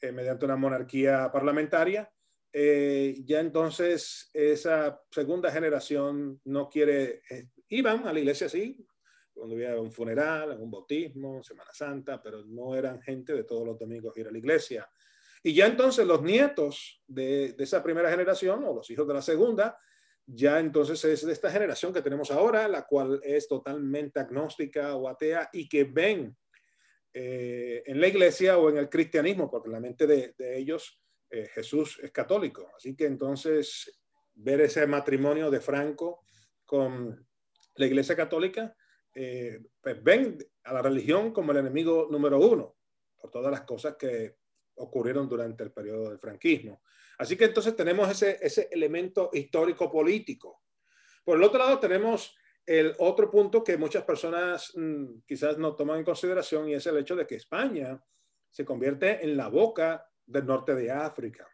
[0.00, 2.10] eh, mediante una monarquía parlamentaria,
[2.52, 7.22] eh, ya entonces esa segunda generación no quiere,
[7.68, 8.86] iban a la iglesia sí,
[9.34, 13.78] cuando había un funeral, un bautismo, Semana Santa, pero no eran gente de todos los
[13.78, 14.88] domingos ir a la iglesia.
[15.42, 19.22] Y ya entonces los nietos de, de, esa primera generación o los hijos de la
[19.22, 19.78] segunda,
[20.26, 25.08] ya entonces es de esta generación que tenemos ahora, la cual es totalmente agnóstica o
[25.08, 26.36] atea y que ven
[27.18, 31.00] eh, en la iglesia o en el cristianismo, porque la mente de, ellos
[31.30, 32.70] eh, Jesús es católico.
[32.76, 34.02] Así que entonces
[34.34, 36.26] ver ese matrimonio de Franco
[36.66, 37.26] con
[37.76, 38.76] la iglesia católica,
[39.14, 42.76] eh, pues ven a la religión como el enemigo número uno
[43.16, 44.36] por todas las cosas que
[44.74, 46.82] ocurrieron durante el periodo del franquismo.
[47.16, 50.64] Así que entonces tenemos ese, ese elemento histórico político.
[51.24, 55.98] Por el otro lado tenemos el otro punto que muchas personas mm, quizás no toman
[55.98, 58.02] en consideración y es el hecho de que España
[58.50, 61.48] se convierte en la boca del norte de África.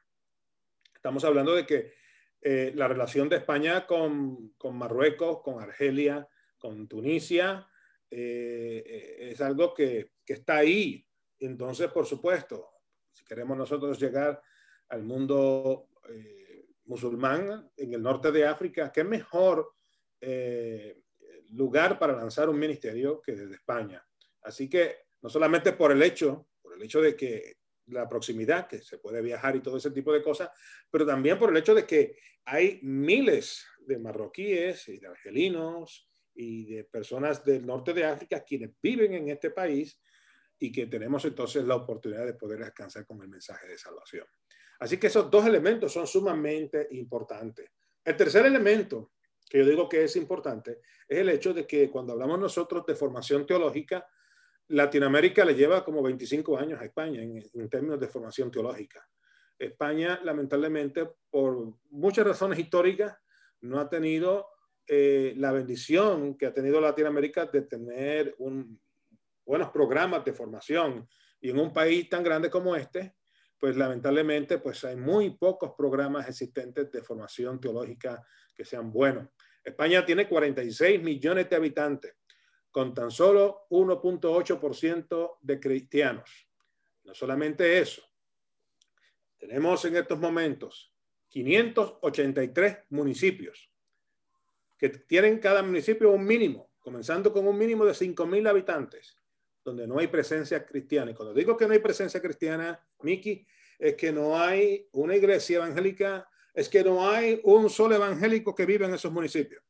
[0.94, 1.92] Estamos hablando de que
[2.40, 6.26] eh, la relación de España con, con Marruecos, con Argelia,
[6.58, 7.68] con Tunisia,
[8.10, 11.06] eh, eh, es algo que, que, está ahí.
[11.38, 12.70] Entonces, por supuesto,
[13.12, 14.40] si queremos nosotros llegar
[14.88, 15.88] al mundo
[16.84, 19.74] musulmán en el norte de África, qué mejor
[21.50, 24.04] lugar para lanzar un ministerio que desde España.
[24.42, 27.56] Así que no solamente por el hecho, por el hecho de que
[27.86, 30.50] la proximidad, que se puede viajar y todo ese tipo de cosas,
[30.90, 36.74] pero también por el hecho de que hay miles de marroquíes y de argelinos y
[36.74, 40.00] de personas del norte de África quienes viven en este país
[40.58, 44.26] y que tenemos entonces la oportunidad de poder alcanzar con el mensaje de salvación.
[44.78, 47.70] Así que esos dos elementos son sumamente importantes.
[48.04, 49.12] El tercer elemento
[49.52, 52.94] que yo digo que es importante es el hecho de que cuando hablamos nosotros de
[52.94, 54.08] formación teológica,
[54.68, 59.06] Latinoamérica le lleva como 25 años a España en, en términos de formación teológica.
[59.58, 63.14] España, lamentablemente, por muchas razones históricas,
[63.60, 64.48] no ha tenido
[64.86, 68.80] eh, la bendición que ha tenido Latinoamérica de tener un,
[69.44, 71.06] buenos programas de formación.
[71.42, 73.16] Y en un país tan grande como este,
[73.62, 79.28] pues lamentablemente pues hay muy pocos programas existentes de formación teológica que sean buenos.
[79.62, 82.16] España tiene 46 millones de habitantes,
[82.72, 86.48] con tan solo 1.8% de cristianos.
[87.04, 88.02] No solamente eso,
[89.38, 90.92] tenemos en estos momentos
[91.28, 93.70] 583 municipios
[94.76, 99.22] que tienen cada municipio un mínimo, comenzando con un mínimo de 5.000 habitantes,
[99.64, 101.12] donde no hay presencia cristiana.
[101.12, 103.46] Y cuando digo que no hay presencia cristiana, Miki,
[103.78, 108.66] es que no hay una iglesia evangélica, es que no hay un solo evangélico que
[108.66, 109.62] vive en esos municipios.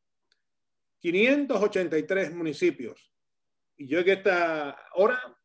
[0.98, 3.12] 583 municipios.
[3.76, 5.36] Y yo en esta hora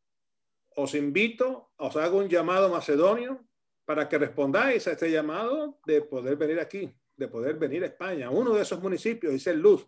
[0.75, 3.47] os invito, os hago un llamado macedonio
[3.85, 8.29] para que respondáis a este llamado de poder venir aquí de poder venir a España,
[8.29, 9.85] uno de esos municipios, y ser luz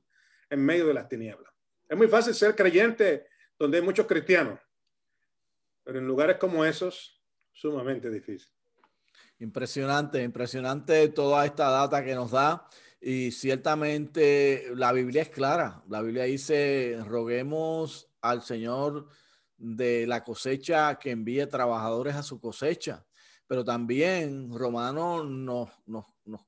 [0.50, 1.54] en medio de las tinieblas.
[1.88, 3.28] Es muy fácil ser creyente
[3.58, 4.60] donde hay muchos cristianos,
[5.84, 7.19] pero en lugares como esos,
[7.52, 8.50] sumamente difícil.
[9.40, 12.68] Impresionante, impresionante toda esta data que nos da.
[13.02, 15.82] Y ciertamente la Biblia es clara.
[15.88, 19.08] La Biblia dice, roguemos al Señor
[19.58, 23.06] de la cosecha que envíe trabajadores a su cosecha.
[23.48, 26.42] Pero también Romano nos, nos, nos,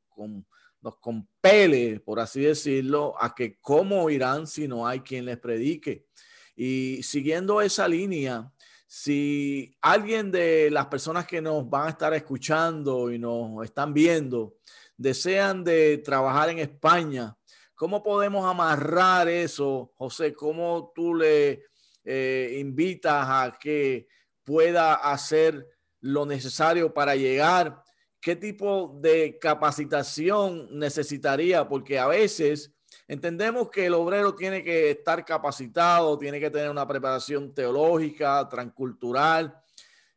[0.82, 6.08] nos compele, por así decirlo, a que cómo irán si no hay quien les predique.
[6.56, 8.52] Y siguiendo esa línea,
[8.94, 14.58] si alguien de las personas que nos van a estar escuchando y nos están viendo
[14.98, 17.34] desean de trabajar en España,
[17.74, 20.34] ¿cómo podemos amarrar eso, José?
[20.34, 21.64] ¿Cómo tú le
[22.04, 24.10] eh, invitas a que
[24.44, 25.66] pueda hacer
[26.02, 27.82] lo necesario para llegar?
[28.20, 31.66] ¿Qué tipo de capacitación necesitaría?
[31.66, 32.74] Porque a veces
[33.08, 39.62] Entendemos que el obrero tiene que estar capacitado, tiene que tener una preparación teológica, transcultural,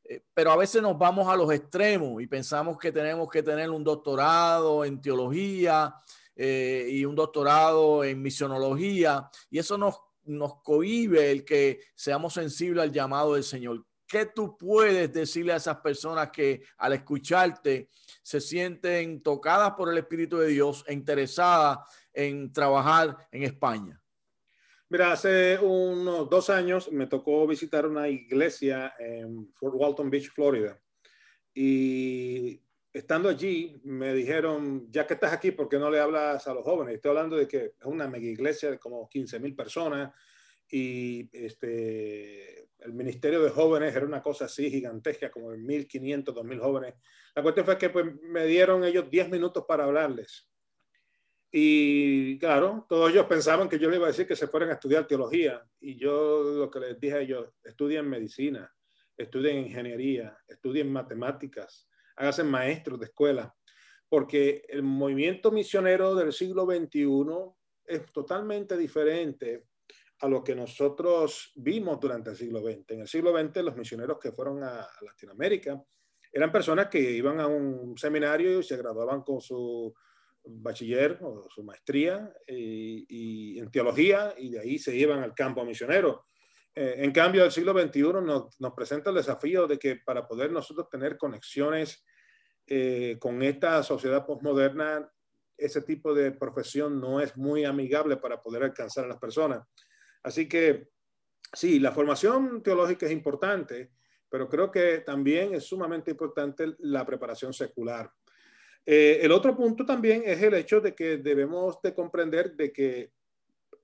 [0.05, 3.70] eh, pero a veces nos vamos a los extremos y pensamos que tenemos que tener
[3.70, 5.95] un doctorado en teología
[6.37, 12.82] eh, y un doctorado en misionología, y eso nos, nos cohibe el que seamos sensibles
[12.82, 13.85] al llamado del Señor.
[14.07, 17.89] ¿Qué tú puedes decirle a esas personas que al escucharte
[18.22, 21.78] se sienten tocadas por el Espíritu de Dios e interesadas
[22.14, 24.00] en trabajar en España?
[24.88, 30.80] Mira, hace unos dos años me tocó visitar una iglesia en Fort Walton Beach, Florida.
[31.52, 32.62] Y
[32.92, 36.64] estando allí, me dijeron, ya que estás aquí, ¿por qué no le hablas a los
[36.64, 36.94] jóvenes?
[36.94, 40.12] Estoy hablando de que es una mega iglesia de como 15 mil personas
[40.70, 46.94] y este, el ministerio de jóvenes era una cosa así gigantesca, como 1.500, 2.000 jóvenes.
[47.34, 50.48] La cuestión fue que pues, me dieron ellos 10 minutos para hablarles.
[51.57, 54.72] Y claro, todos ellos pensaban que yo les iba a decir que se fueran a
[54.72, 55.64] estudiar teología.
[55.78, 58.74] Y yo lo que les dije a ellos, estudien medicina,
[59.16, 63.55] estudien ingeniería, estudien matemáticas, háganse maestros de escuela.
[64.09, 67.07] Porque el movimiento misionero del siglo XXI
[67.84, 69.66] es totalmente diferente
[70.22, 72.82] a lo que nosotros vimos durante el siglo XX.
[72.88, 75.80] En el siglo XX, los misioneros que fueron a Latinoamérica
[76.32, 79.94] eran personas que iban a un seminario y se graduaban con su
[80.47, 85.64] bachiller o su maestría eh, y, en teología y de ahí se iban al campo
[85.64, 86.26] misionero.
[86.74, 90.51] Eh, en cambio, el siglo XXI nos, nos, presenta el desafío de que para poder
[90.51, 92.05] nosotros tener conexiones
[92.66, 95.11] eh, con esta sociedad postmoderna,
[95.57, 99.66] ese tipo de profesión no es muy amigable para poder alcanzar a las personas.
[100.22, 100.88] Así que
[101.53, 103.92] sí, la formación teológica es importante,
[104.28, 108.11] pero creo que también es sumamente importante la preparación secular.
[108.87, 113.12] Eh, el otro punto también es el hecho de que debemos de comprender de que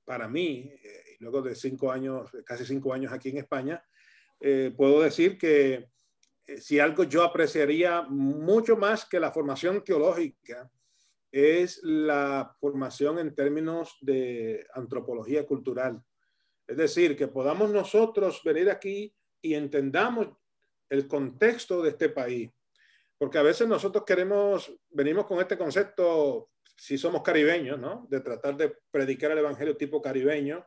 [0.04, 3.82] para mí, eh, luego de cinco años, casi cinco años aquí en España,
[4.40, 5.88] eh, puedo decir que
[6.58, 10.70] si algo yo apreciaría mucho más que la formación teológica
[11.30, 16.02] es la formación en términos de antropología cultural.
[16.66, 20.28] Es decir, que podamos nosotros venir aquí y entendamos
[20.88, 22.50] el contexto de este país,
[23.20, 28.06] porque a veces nosotros queremos, venimos con este concepto, si somos caribeños, ¿no?
[28.08, 30.66] De tratar de predicar el evangelio tipo caribeño.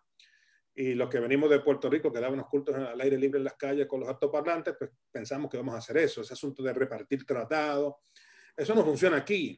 [0.75, 3.45] Y los que venimos de Puerto Rico, que daban unos cultos al aire libre en
[3.45, 6.73] las calles con los altoparlantes, pues pensamos que vamos a hacer eso, ese asunto de
[6.73, 7.95] repartir tratados.
[8.55, 9.57] Eso no funciona aquí.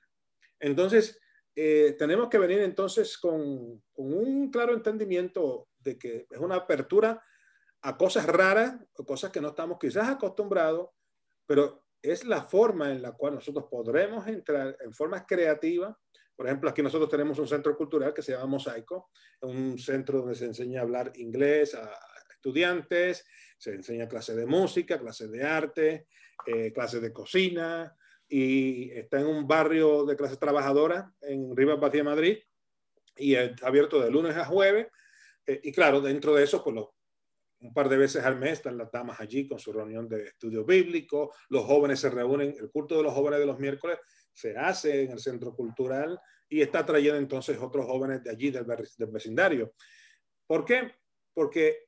[0.57, 1.19] Entonces,
[1.53, 7.21] eh, tenemos que venir entonces con, con un claro entendimiento de que es una apertura
[7.81, 8.75] a cosas raras
[9.05, 10.91] cosas que no estamos quizás acostumbrados,
[11.45, 15.95] pero es la forma en la cual nosotros podremos entrar en formas creativas.
[16.35, 19.09] Por ejemplo, aquí nosotros tenemos un centro cultural que se llama Mosaico,
[19.41, 21.89] un centro donde se enseña a hablar inglés a
[22.33, 23.25] estudiantes,
[23.57, 26.07] se enseña clases de música, clases de arte,
[26.45, 27.95] eh, clases de cocina,
[28.27, 32.39] y está en un barrio de clases trabajadoras en Rivas Batía, Madrid,
[33.17, 34.87] y está abierto de lunes a jueves.
[35.45, 36.89] Eh, y claro, dentro de eso, pues los
[37.61, 40.65] un par de veces al mes están las damas allí con su reunión de estudio
[40.65, 43.97] bíblico, los jóvenes se reúnen, el culto de los jóvenes de los miércoles
[44.33, 48.65] se hace en el centro cultural y está trayendo entonces otros jóvenes de allí, del,
[49.07, 49.73] vecindario.
[50.45, 50.93] ¿Por qué?
[51.33, 51.85] Porque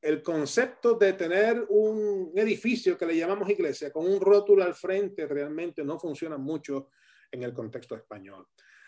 [0.00, 5.26] el concepto de tener un edificio que le llamamos iglesia con un rótulo al frente
[5.26, 6.90] realmente no funciona mucho
[7.30, 8.46] en el contexto español.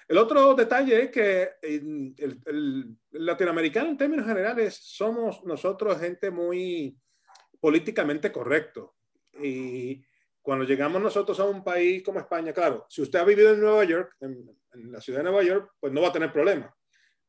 [0.09, 6.97] El otro detalle es que el, latinoamericano en términos generales somos nosotros gente muy
[7.61, 8.95] políticamente correcto.
[9.41, 10.05] Y
[10.43, 13.85] cuando llegamos nosotros a un país como España, claro, si usted ha vivido en Nueva
[13.85, 14.47] York, en,
[14.91, 16.71] la ciudad de Nueva York, pues no va a tener problemas.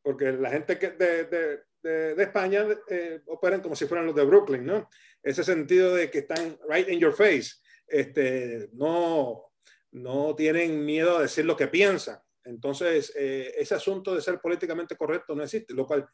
[0.01, 4.65] Porque la gente que de, de, España eh, operan como si fueran los de Brooklyn,
[4.65, 4.89] ¿no?
[5.21, 7.51] Ese sentido de que están right in your face.
[7.87, 9.51] Este, no,
[9.91, 12.19] no tienen miedo a decir lo que piensan.
[12.45, 16.07] Entonces, eh, ese asunto de ser políticamente correcto no existe, lo cual,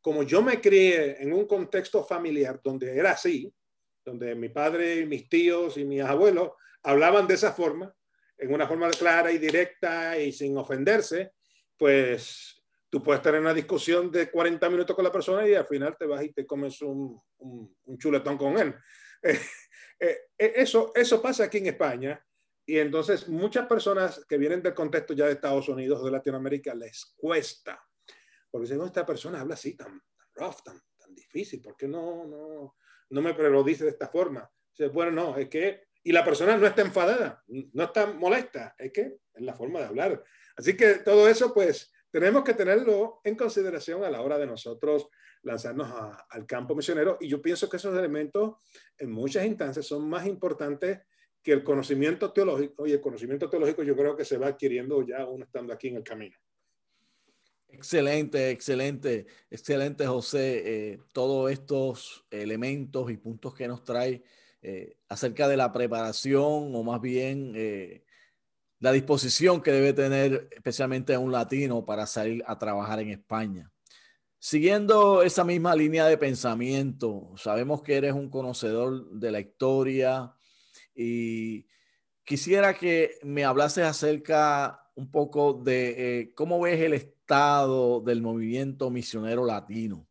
[0.00, 3.52] como yo me crié en un contexto familiar donde era así,
[4.04, 6.50] donde mi padre, mis tíos y mis abuelos
[6.82, 7.94] hablaban de esa forma,
[8.36, 11.32] en una forma clara y directa y sin ofenderse,
[11.76, 15.96] pues tú puedes tener una discusión de 40 minutos con la persona y al final
[15.98, 18.74] te vas y te comes un, un, chuletón con él.
[20.00, 22.24] Eh, eh, eso, eso pasa aquí en España
[22.68, 26.74] y entonces muchas personas que vienen del contexto ya de Estados Unidos o de Latinoamérica
[26.74, 27.82] les cuesta.
[28.50, 29.98] Porque si esta persona habla así, tan,
[30.34, 32.76] rough, tan, tan difícil, ¿por qué no, no,
[33.08, 34.50] no me lo dice de esta forma?
[34.92, 39.16] bueno, no, es que, y la persona no está enfadada, no está molesta, es que
[39.32, 40.22] es la forma de hablar.
[40.54, 45.08] Así que todo eso, pues, tenemos que tenerlo en consideración a la hora de nosotros
[45.40, 45.90] lanzarnos
[46.28, 47.16] al campo misionero.
[47.18, 48.56] Y yo pienso que esos elementos
[48.98, 51.00] en muchas instancias son más importantes
[51.42, 52.86] que el conocimiento teológico.
[52.86, 55.96] Y el conocimiento teológico yo creo que se va adquiriendo ya uno estando aquí en
[55.96, 56.36] el camino.
[57.70, 60.62] Excelente, excelente, excelente, José.
[60.64, 64.22] Eh, todos estos elementos y puntos que nos trae
[64.62, 68.04] eh, acerca de la preparación o más bien eh,
[68.80, 73.70] la disposición que debe tener especialmente un latino para salir a trabajar en España.
[74.38, 80.32] Siguiendo esa misma línea de pensamiento, sabemos que eres un conocedor de la historia
[81.00, 81.66] y
[82.24, 88.90] quisiera que me hablases acerca un poco de eh, cómo ves el estado del movimiento
[88.90, 90.08] misionero latino.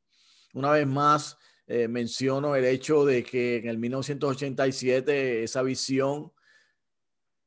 [0.53, 6.31] Una vez más, eh, menciono el hecho de que en el 1987 esa visión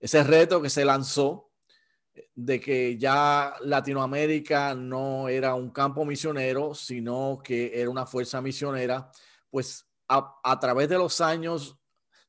[0.00, 1.50] ese reto que se lanzó
[2.34, 9.10] de que ya Latinoamérica no era un campo misionero, sino que era una fuerza misionera,
[9.50, 11.79] pues a, través de los años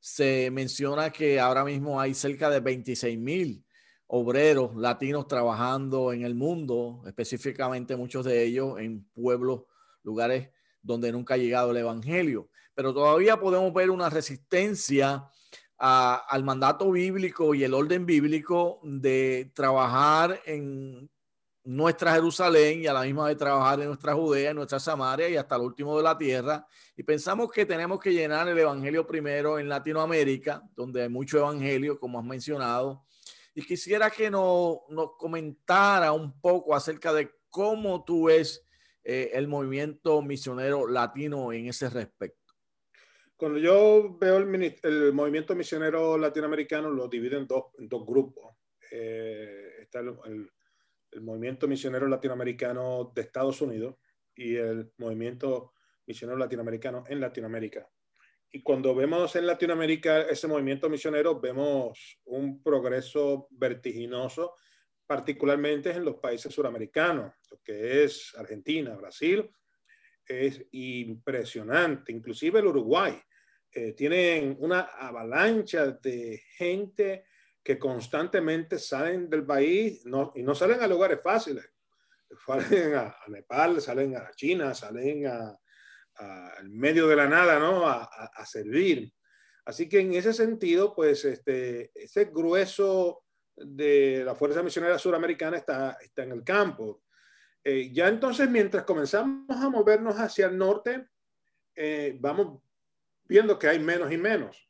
[0.01, 3.63] se menciona que ahora mismo hay cerca de 26 mil
[4.07, 9.61] obreros latinos trabajando en el mundo, específicamente muchos de ellos en pueblos,
[10.03, 10.49] lugares
[10.81, 12.49] donde nunca ha llegado el Evangelio.
[12.73, 15.29] Pero todavía podemos ver una resistencia
[15.77, 21.09] al mandato bíblico y el orden bíblico de trabajar en
[21.63, 25.35] nuestra Jerusalén y a la misma vez trabajar en nuestra Judea, en nuestra Samaria y
[25.35, 26.65] hasta el último de la tierra.
[26.95, 31.99] Y pensamos que tenemos que llenar el Evangelio primero en Latinoamérica, donde hay mucho Evangelio,
[31.99, 33.05] como has mencionado.
[33.53, 38.65] Y quisiera que nos, nos comentara un poco acerca de cómo tú ves
[39.03, 42.53] eh, el movimiento misionero latino en ese respecto.
[43.35, 48.55] Cuando yo veo el, movimiento misionero latinoamericano, lo divido en dos, dos grupos.
[48.91, 50.51] Eh, está el,
[51.19, 53.95] movimiento misionero latinoamericano de Estados Unidos
[54.35, 55.73] y el movimiento
[56.07, 57.87] misionero latinoamericano en Latinoamérica.
[58.53, 64.55] Y cuando vemos en Latinoamérica ese movimiento misionero, vemos un progreso vertiginoso,
[65.07, 69.49] particularmente en los países suramericanos, lo que es Argentina, Brasil,
[70.25, 73.17] es impresionante, inclusive el Uruguay.
[73.71, 77.25] Eh, tienen una avalancha de gente
[77.63, 81.69] que constantemente salen del país no, y no salen a lugares fáciles.
[82.45, 85.59] Salen a, Nepal, salen a China, salen a,
[86.15, 87.87] al medio de la nada, ¿no?
[87.87, 89.13] A, a, servir.
[89.65, 95.97] Así que en ese sentido, pues este, ese grueso de la Fuerza Misionera Suramericana está,
[96.01, 97.03] está en el campo.
[97.63, 101.07] Eh, ya entonces, mientras comenzamos a movernos hacia el norte,
[101.75, 102.61] eh, vamos
[103.25, 104.69] viendo que hay menos y menos,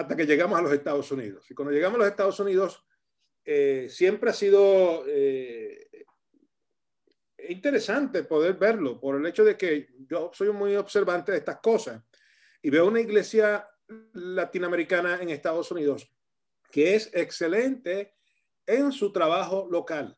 [0.00, 1.50] hasta que llegamos a los Estados Unidos.
[1.50, 2.82] Y cuando llegamos a los Estados Unidos,
[3.44, 5.88] eh, siempre ha sido eh,
[7.48, 12.02] interesante poder verlo por el hecho de que yo soy muy observante de estas cosas
[12.62, 13.68] y veo una iglesia
[14.14, 16.10] latinoamericana en Estados Unidos
[16.70, 18.14] que es excelente
[18.64, 20.16] en su trabajo local.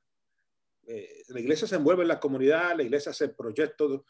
[0.87, 4.03] Eh, la iglesia se envuelve en la comunidad, la iglesia hace proyectos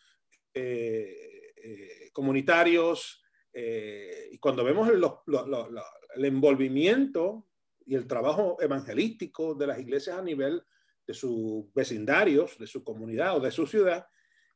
[2.12, 3.21] comunitarios,
[3.52, 7.46] eh, y cuando vemos el envolvimiento
[7.84, 10.62] y el trabajo evangelístico de las iglesias a nivel
[11.06, 14.06] de sus vecindarios, de su comunidad o de su ciudad,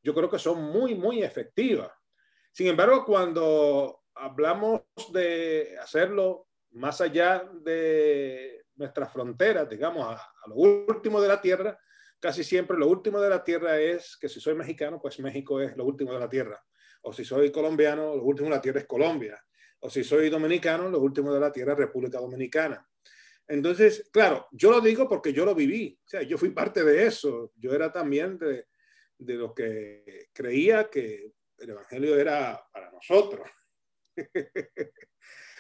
[0.02, 1.90] yo creo que son muy, muy efectivas.
[2.52, 4.82] Sin embargo, cuando hablamos
[5.12, 11.78] de hacerlo más allá de nuestras fronteras, digamos, a, a, lo último de la tierra,
[12.20, 15.76] casi siempre lo último de la tierra es que si soy mexicano, pues México es
[15.76, 16.62] lo último de la tierra
[17.06, 19.40] o si soy colombiano, lo último de la tierra es Colombia,
[19.78, 22.84] o si soy dominicano, lo último de la tierra es República Dominicana.
[23.46, 27.06] Entonces, claro, yo lo digo porque yo lo viví, o sea, yo fui parte de
[27.06, 28.66] eso, yo era también de,
[29.18, 33.48] de los que creía que el Evangelio era para nosotros.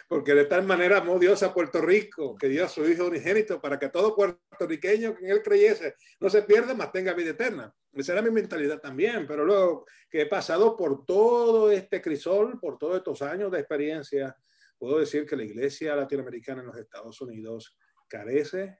[0.08, 3.60] porque de tal manera amó Dios a Puerto Rico, que dio a su Hijo unigénito
[3.60, 7.74] para que todo puertorriqueño que en él creyese no se pierda, mas tenga vida eterna.
[7.92, 12.78] Esa era mi mentalidad también, pero luego que he pasado por todo este crisol, por
[12.78, 14.36] todos estos años de experiencia,
[14.78, 17.76] puedo decir que la iglesia latinoamericana en los Estados Unidos
[18.08, 18.78] carece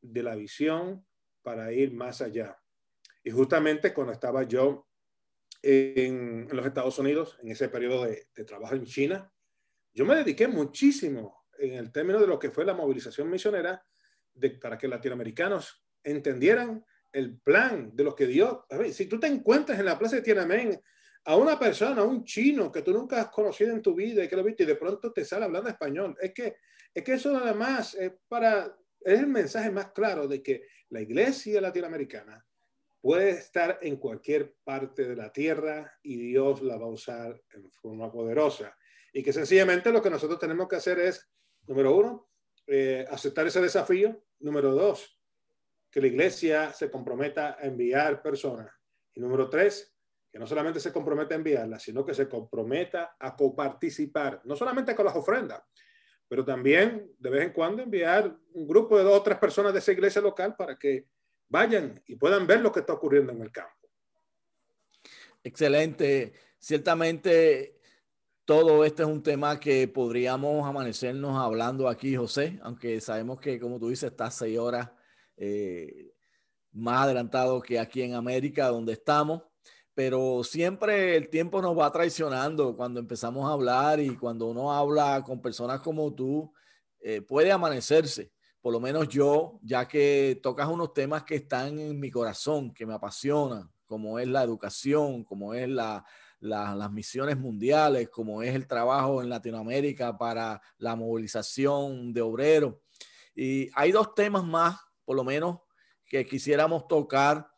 [0.00, 1.06] de la visión
[1.42, 2.58] para ir más allá.
[3.22, 4.86] Y justamente cuando estaba yo
[5.62, 9.32] en, los Estados Unidos, en ese periodo de, trabajo en China,
[9.96, 13.82] yo me dediqué muchísimo en el término de lo que fue la movilización misionera
[14.34, 18.58] de, para que latinoamericanos entendieran el plan de lo que Dios...
[18.68, 20.78] A ver, si tú te encuentras en la plaza de Tiananmen
[21.24, 24.28] a una persona, a un chino que tú nunca has conocido en tu vida y
[24.28, 26.56] que lo viste y de pronto te sale hablando español, es que,
[26.92, 28.76] es que eso además es para...
[29.00, 32.44] Es el mensaje más claro de que la iglesia latinoamericana
[33.00, 37.70] puede estar en cualquier parte de la tierra y Dios la va a usar en
[37.70, 38.76] forma poderosa.
[39.16, 41.26] Y que sencillamente lo que nosotros tenemos que hacer es,
[41.66, 42.28] número uno,
[42.66, 44.22] eh, aceptar ese desafío.
[44.40, 45.18] Número dos,
[45.90, 48.70] que la iglesia se comprometa a enviar personas.
[49.14, 49.96] Y número tres,
[50.30, 54.94] que no solamente se comprometa a enviarlas, sino que se comprometa a coparticipar, no solamente
[54.94, 55.62] con las ofrendas,
[56.28, 59.78] pero también de vez en cuando enviar un grupo de dos o tres personas de
[59.78, 61.06] esa iglesia local para que
[61.48, 63.88] vayan y puedan ver lo que está ocurriendo en el campo.
[65.42, 66.34] Excelente.
[66.58, 67.75] Ciertamente
[68.46, 73.80] todo este es un tema que podríamos amanecernos hablando aquí, José, aunque sabemos que, como
[73.80, 74.88] tú dices, está seis horas
[75.36, 76.12] eh,
[76.70, 79.42] más adelantado que aquí en América, donde estamos.
[79.94, 85.24] Pero siempre el tiempo nos va traicionando cuando empezamos a hablar y cuando uno habla
[85.24, 86.52] con personas como tú,
[87.00, 92.00] eh, puede amanecerse por lo menos yo, ya que tocas unos temas que están en
[92.00, 96.04] mi corazón, que me apasionan, como es la educación, como es la,
[96.40, 102.74] las misiones mundiales, como es el trabajo en Latinoamérica para la movilización de obreros.
[103.34, 105.58] Y hay dos temas más, por lo menos,
[106.06, 107.48] que quisiéramos tocar,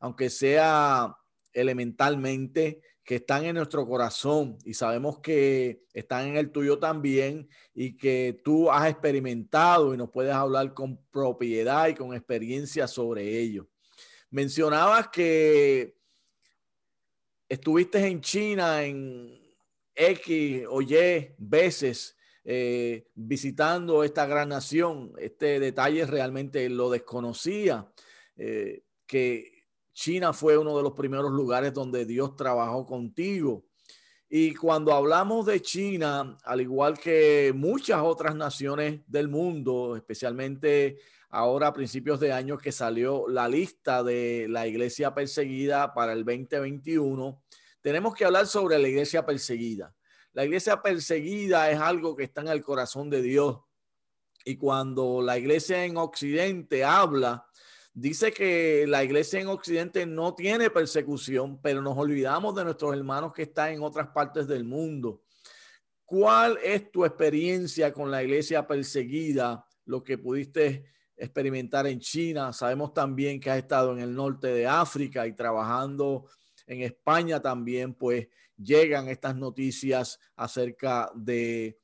[0.00, 1.16] aunque sea
[1.52, 7.96] elementalmente, que están en nuestro corazón y sabemos que están en el tuyo también y
[7.96, 13.68] que tú has experimentado y nos puedes hablar con propiedad y con experiencia sobre ello.
[14.30, 15.96] Mencionabas que
[17.54, 19.40] estuviste en China en
[19.94, 25.12] X o Y veces eh, visitando esta gran nación.
[25.18, 27.90] Este detalle realmente lo desconocía,
[28.36, 33.64] eh, que China fue uno de los primeros lugares donde Dios trabajó contigo.
[34.28, 40.98] Y cuando hablamos de China, al igual que muchas otras naciones del mundo, especialmente
[41.34, 46.24] ahora a principios de año que salió la lista de la iglesia perseguida para el
[46.24, 47.42] 2021,
[47.80, 49.94] tenemos que hablar sobre la iglesia perseguida.
[50.32, 53.58] La iglesia perseguida es algo que está en el corazón de Dios.
[54.44, 57.46] Y cuando la iglesia en Occidente habla
[57.96, 63.32] Dice que la iglesia en Occidente no tiene persecución, pero nos olvidamos de nuestros hermanos
[63.32, 65.22] que están en otras partes del mundo.
[66.04, 69.64] ¿Cuál es tu experiencia con la iglesia perseguida?
[69.84, 72.52] Lo que pudiste experimentar en China.
[72.52, 76.28] Sabemos también que has estado en el norte de África y trabajando
[76.66, 81.78] en España también, pues llegan estas noticias acerca de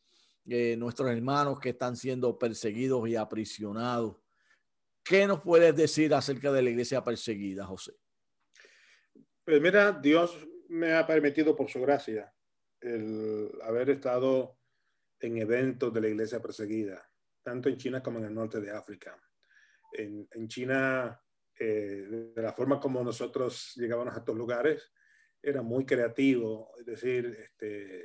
[0.46, 4.16] eh, nuestros hermanos que están siendo perseguidos y aprisionados.
[5.02, 7.92] ¿Qué nos puedes decir acerca de la iglesia perseguida, José?
[9.44, 12.32] Pues mira, Dios me ha permitido por su gracia
[12.80, 14.56] el haber estado
[15.18, 17.09] en eventos de la iglesia perseguida,
[17.43, 19.20] tanto en China como en el norte de África.
[19.93, 21.20] En, China,
[21.59, 24.93] eh, de la forma como nosotros llegábamos a estos lugares,
[25.43, 28.05] era muy creativo, es decir, este,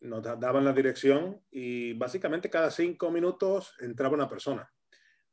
[0.00, 4.70] nos daban la dirección y básicamente cada cinco minutos entraba una persona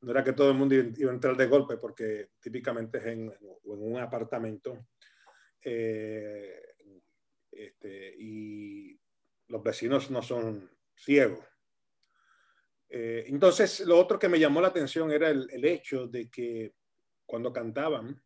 [0.01, 3.33] no era que todo el mundo iba a entrar de golpe, porque típicamente es en,
[3.63, 4.87] un apartamento.
[5.63, 6.61] Eh,
[7.51, 8.99] este, y
[9.47, 11.43] los vecinos no son ciegos.
[12.89, 16.73] Eh, entonces, lo otro que me llamó la atención era el, hecho de que
[17.25, 18.21] cuando cantaban,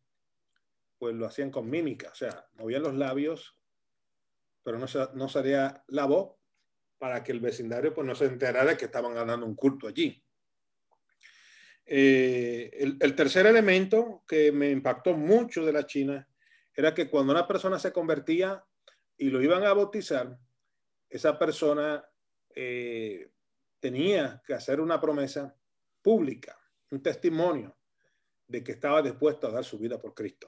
[0.98, 3.56] pues lo hacían con mímica, o sea, movían los labios,
[4.62, 6.36] pero no, no salía la voz
[6.98, 10.22] para que el vecindario pues, no se enterara de que estaban ganando un culto allí.
[11.84, 16.28] Eh, el, tercer elemento que me impactó mucho de la China
[16.74, 18.64] era que cuando una persona se convertía
[19.16, 20.38] y lo iban a bautizar,
[21.10, 22.04] esa persona
[22.54, 23.30] eh,
[23.82, 25.54] tenía que hacer una promesa
[26.00, 26.56] pública,
[26.92, 27.76] un testimonio
[28.46, 30.46] de que estaba dispuesto a dar su vida por Cristo.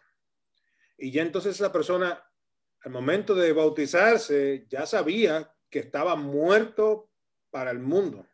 [0.96, 2.22] Y ya entonces esa persona,
[2.82, 7.10] al momento de bautizarse, ya sabía que estaba muerto
[7.50, 8.24] para el mundo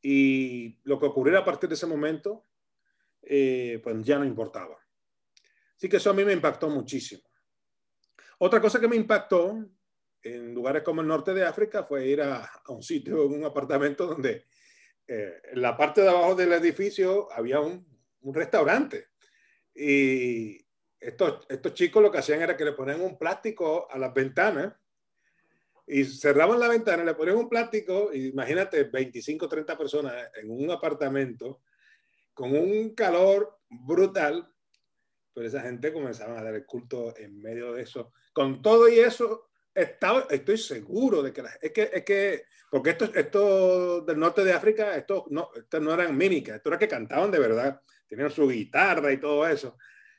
[0.00, 2.46] y lo que ocurriera a partir de ese momento,
[3.22, 4.78] eh, pues ya no importaba.
[5.76, 7.24] Así que eso a mí me impactó muchísimo.
[8.38, 9.66] Otra cosa que me impactó
[10.22, 14.46] en lugares como el norte de África fue ir a, un sitio, un apartamento donde
[15.06, 17.86] eh, en la parte de abajo del edificio había un,
[18.20, 19.08] un restaurante.
[19.74, 20.58] Y,
[21.00, 24.74] estos, estos chicos lo que hacían era que le ponían un plástico a las ventanas
[25.86, 31.62] y cerraban la ventana, le ponían un plástico, imagínate 25, 30 personas en un apartamento
[32.34, 34.48] con un calor brutal,
[35.32, 38.12] pero esa gente comenzaban a dar el culto en medio de eso.
[38.32, 43.14] Con todo y eso, estaba, estoy seguro de que, es que, es que porque estos
[43.16, 47.30] esto del norte de África, estos no, esto no eran mímicas, esto era que cantaban
[47.30, 49.76] de verdad, tenían su guitarra y todo eso.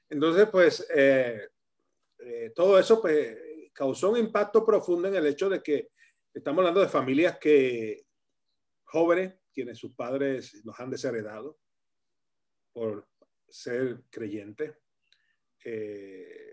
[0.09, 1.47] Entonces, pues, eh,
[2.19, 3.37] eh, todo eso pues,
[3.73, 5.89] causó un impacto profundo en el hecho de que
[6.33, 8.05] estamos hablando de familias que,
[8.83, 11.57] jóvenes, quienes sus padres los han desheredado
[12.73, 13.07] por
[13.47, 14.73] ser creyentes,
[15.63, 16.50] eh,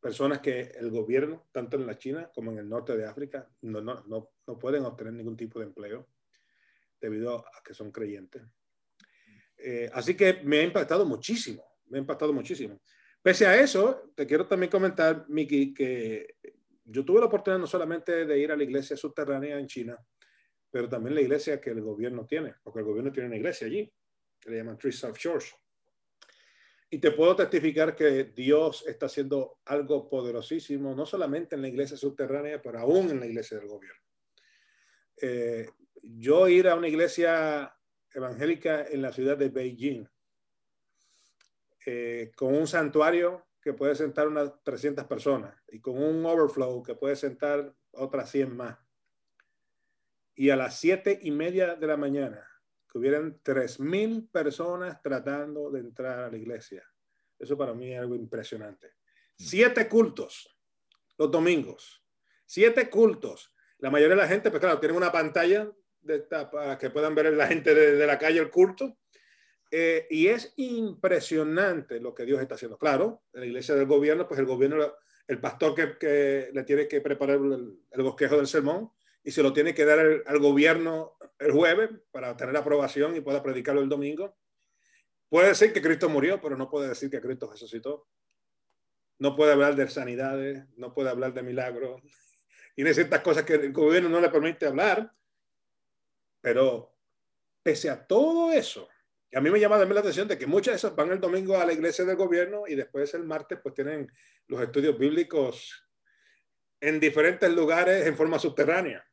[0.00, 3.80] personas que el gobierno, tanto en la China como en el norte de África, no,
[3.80, 6.08] no, no, no pueden obtener ningún tipo de empleo
[7.00, 8.42] debido a que son creyentes.
[9.92, 12.80] así que me ha impactado muchísimo me ha impactado muchísimo.
[13.22, 16.36] Pese a eso, te quiero también comentar, Miki, que
[16.84, 19.98] yo tuve la oportunidad no solamente de ir a la iglesia subterránea en China,
[20.70, 23.92] pero también la iglesia que el gobierno tiene, porque el gobierno tiene una iglesia allí,
[24.40, 25.52] que le llaman Tree South Church.
[26.92, 31.96] Y te puedo testificar que Dios está haciendo algo poderosísimo, no solamente en la iglesia
[31.96, 34.02] subterránea, pero aún en la iglesia del gobierno.
[35.22, 35.68] Eh,
[36.02, 37.72] yo ir a una iglesia
[38.12, 40.04] evangélica en la ciudad de Beijing,
[41.86, 46.94] eh, con un santuario que puede sentar unas 300 personas y con un overflow que
[46.94, 48.78] puede sentar otras 100 más.
[50.34, 52.49] Y a las 7 y media de la mañana,
[52.90, 56.84] que hubieran 3.000 personas tratando de entrar a la iglesia.
[57.38, 58.88] Eso para mí es algo impresionante.
[58.88, 59.44] Mm.
[59.44, 60.56] Siete cultos
[61.20, 62.02] los domingos.
[62.46, 63.54] Siete cultos.
[63.78, 65.70] La mayoría de la gente, pues claro, tienen una pantalla
[66.00, 68.98] de para que puedan ver la gente de, de la calle el culto
[69.70, 72.78] eh, y es impresionante lo que Dios está haciendo.
[72.78, 74.94] Claro, en la iglesia del gobierno, pues el gobierno,
[75.28, 78.90] el pastor que, le tiene que preparar el, bosquejo del sermón
[79.22, 83.42] y se lo tiene que dar al gobierno el jueves para tener aprobación y pueda
[83.42, 84.36] predicarlo el domingo.
[85.28, 88.08] Puede decir que Cristo murió, pero no puede decir que Cristo resucitó.
[89.18, 92.02] No puede hablar de sanidades, no puede hablar de milagros.
[92.74, 95.12] Tiene ciertas cosas que el gobierno no le permite hablar.
[96.40, 96.94] Pero
[97.62, 98.88] pese a todo eso,
[99.30, 101.20] y a mí me llama también la atención de que muchas de esas van el
[101.20, 104.10] domingo a la iglesia del gobierno y después el martes pues tienen
[104.48, 105.86] los estudios bíblicos
[106.80, 109.06] en diferentes lugares en forma subterránea.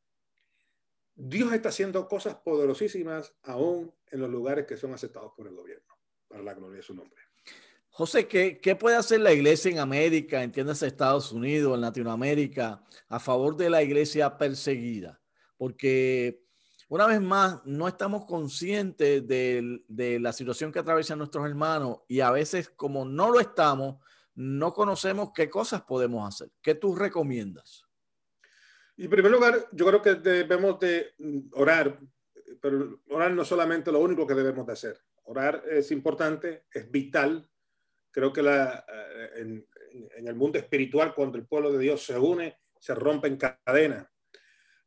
[1.20, 5.94] Dios está haciendo cosas poderosísimas aún en los lugares que son aceptados por el gobierno,
[6.28, 7.22] para la gloria de su nombre.
[7.90, 13.20] José, ¿qué, ¿qué, puede hacer la iglesia en América, entiendes Estados Unidos, en Latinoamérica, a
[13.20, 15.20] favor de la iglesia perseguida?
[15.58, 16.48] Porque
[16.90, 22.32] una vez más, no estamos conscientes de, la situación que atraviesan nuestros hermanos y a
[22.32, 23.98] veces como no lo estamos,
[24.36, 26.50] no conocemos qué cosas podemos hacer.
[26.62, 27.87] ¿Qué tú recomiendas?
[29.06, 31.14] En primer lugar, yo creo que debemos de
[31.54, 32.00] orar,
[32.62, 35.00] pero orar no es solamente lo único que debemos de hacer.
[35.24, 37.48] Orar es importante, es vital.
[38.12, 39.68] Creo que la, eh, en,
[40.16, 44.08] en el mundo espiritual, cuando el pueblo de Dios se une, se rompen cadenas.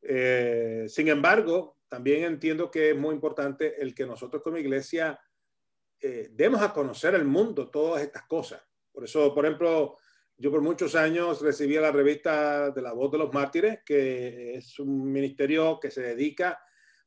[0.02, 5.20] Eh, sin embargo, también entiendo que es muy importante el que nosotros como iglesia
[6.00, 8.62] eh, demos a conocer al mundo todas estas cosas.
[8.92, 9.98] Por eso, por ejemplo,
[10.41, 14.78] yo por muchos años recibí la revista de la voz de los mártires, que es
[14.78, 16.59] un ministerio que se dedica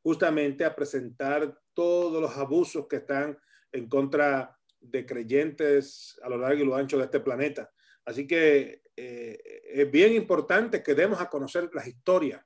[0.02, 3.38] justamente a presentar todos los abusos que están
[3.72, 7.72] en contra de creyentes a lo largo y lo ancho de este planeta.
[8.06, 12.46] Así que eh, es bien importante que demos a conocer las historias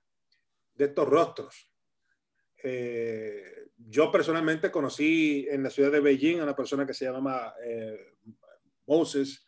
[0.74, 1.70] de estos rostros,
[2.64, 7.54] eh, yo personalmente conocí en la ciudad de Beijing a una persona que se llama
[7.64, 8.14] eh,
[8.86, 9.46] Moses.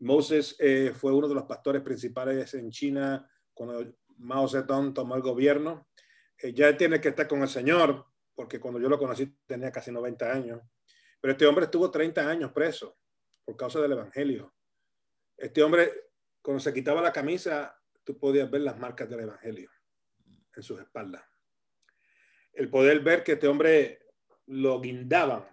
[0.00, 5.22] Moses eh, fue uno de los pastores principales en China cuando Mao Zedong tomó el
[5.22, 5.88] gobierno.
[6.54, 10.32] ya tiene que estar con el Señor, porque cuando yo lo conocí tenía casi 90
[10.32, 10.60] años.
[11.20, 12.96] Pero este hombre estuvo 30 años preso
[13.44, 14.54] por causa del Evangelio.
[15.36, 16.10] Este hombre,
[16.42, 19.70] cuando se quitaba la camisa, tú podías ver las marcas del Evangelio
[20.54, 21.24] en sus espaldas
[22.58, 24.00] el poder ver que este hombre
[24.46, 25.46] lo guindaban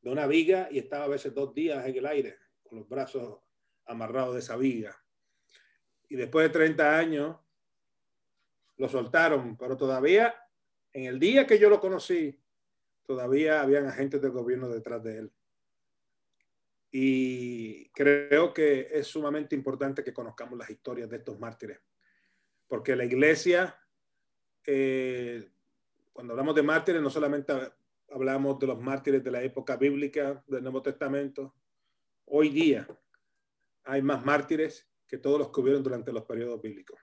[0.00, 3.38] de una viga y estaba a veces dos días en el aire con los brazos
[3.86, 4.96] amarrados de esa viga.
[6.08, 7.36] Y después de 30 años
[8.76, 10.34] lo soltaron, pero todavía
[10.92, 12.38] en el día que yo lo conocí,
[13.04, 15.32] todavía habían agentes del gobierno detrás de él.
[16.90, 21.80] Y creo que es sumamente importante que conozcamos las historias de estos mártires,
[22.68, 23.78] porque la iglesia
[24.66, 25.48] eh,
[26.12, 27.52] cuando hablamos de mártires, no solamente
[28.10, 31.54] hablamos de los mártires de la época bíblica del Nuevo Testamento.
[32.24, 32.88] Hoy día
[33.86, 36.98] hay más mártires que todos los que hubieron durante los periodos bíblicos.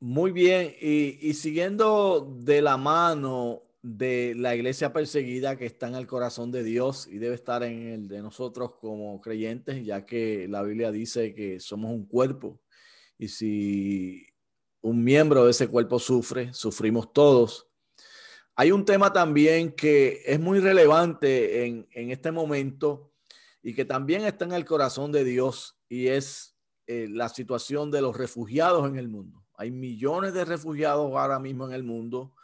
[0.00, 6.06] Muy bien, y, siguiendo de la mano de la iglesia perseguida que está en el
[6.06, 10.62] corazón de Dios y debe estar en el de nosotros como creyentes, ya que la
[10.62, 12.60] Biblia dice que somos un cuerpo
[13.18, 14.26] y si
[14.80, 17.68] un miembro de ese cuerpo sufre, sufrimos todos.
[18.54, 23.12] Hay un tema también que es muy relevante en, este momento
[23.62, 26.56] y que también está en el corazón de Dios y es
[26.86, 29.44] eh, la situación de los refugiados en el mundo.
[29.56, 32.34] Hay millones de refugiados ahora mismo en el mundo.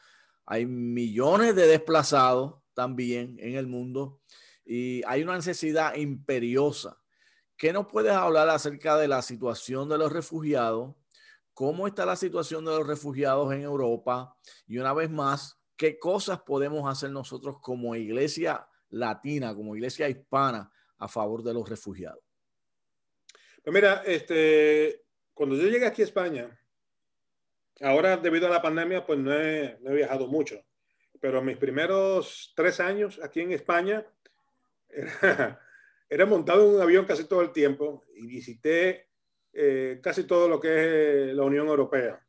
[0.44, 4.20] Hay millones de desplazados también en el mundo.
[4.64, 6.98] Y hay una necesidad imperiosa.
[7.56, 10.96] ¿Qué nos puedes hablar acerca de la situación de los refugiados?
[11.54, 14.36] ¿Cómo está la situación de los refugiados en Europa?
[14.66, 20.70] Y una vez más, ¿qué cosas podemos hacer nosotros como iglesia latina, como iglesia hispana,
[20.98, 22.22] a favor de los refugiados?
[23.62, 26.58] Pues mira, este, cuando yo llegué aquí a España,
[27.80, 30.64] Ahora, debido a la pandemia, pues no he, viajado mucho,
[31.20, 34.06] pero mis primeros tres años aquí en España
[36.08, 39.08] era, montado en un avión casi todo el tiempo y visité
[39.52, 42.20] eh, casi todo lo que es la Unión Europea.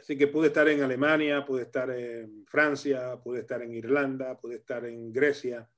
[0.00, 4.56] Así que pude estar en Alemania, pude estar en Francia, pude estar en Irlanda, pude
[4.56, 5.68] estar en Grecia.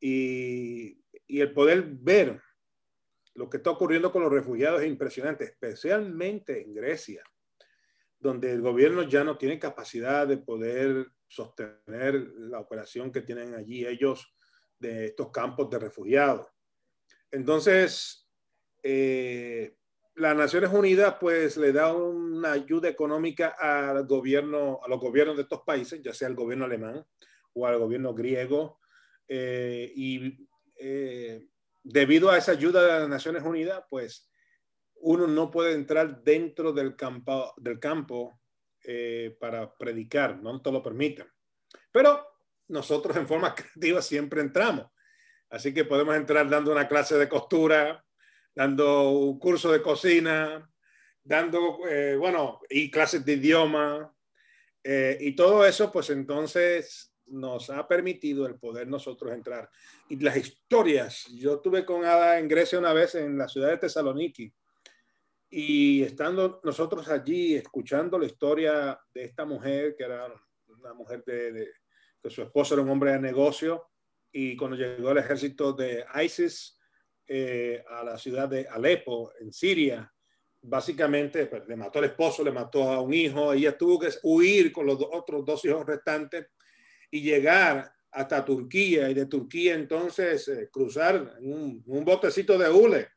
[0.00, 2.40] Y, el poder ver
[3.34, 7.22] lo que está ocurriendo con los refugiados es impresionante, especialmente en Grecia
[8.20, 13.86] donde el gobierno ya no tiene capacidad de poder sostener la operación que tienen allí
[13.86, 14.34] ellos
[14.78, 16.48] de estos campos de refugiados.
[17.30, 18.28] Entonces,
[18.82, 19.76] eh,
[20.14, 25.42] las Naciones Unidas pues le da una ayuda económica al gobierno, a los gobiernos de
[25.42, 27.04] estos países, ya sea el gobierno alemán
[27.52, 28.77] o al gobierno griego,
[29.28, 30.48] eh, y
[30.78, 31.46] eh,
[31.82, 34.30] debido a esa ayuda de las Naciones Unidas, pues
[35.00, 38.40] uno no puede entrar dentro del campo, del campo
[38.82, 41.26] eh, para predicar, no te lo permiten.
[41.92, 42.26] Pero
[42.68, 44.86] nosotros en forma creativa siempre entramos.
[45.50, 48.04] Así que podemos entrar dando una clase de costura,
[48.54, 50.70] dando un curso de cocina,
[51.22, 51.78] dando,
[52.18, 54.14] bueno, y clases de idioma.
[54.84, 59.70] Y todo eso, pues entonces nos ha permitido el poder nosotros entrar.
[60.08, 63.78] Y las historias, yo tuve con Ada en Grecia una vez en la ciudad de
[63.78, 64.52] Tesaloniki
[65.50, 70.30] y estando nosotros allí escuchando la historia de esta mujer, que era
[70.66, 71.70] una mujer de,
[72.22, 73.88] que su esposo era un hombre de negocio,
[74.30, 76.78] y cuando llegó el ejército de ISIS
[77.26, 80.12] eh, a la ciudad de Alepo, en Siria,
[80.60, 84.70] básicamente pues, le mató al esposo, le mató a un hijo, ella tuvo que huir
[84.70, 86.48] con los otros dos hijos restantes
[87.10, 93.08] y llegar hasta Turquía, y de Turquía entonces eh, cruzar un, botecito de hule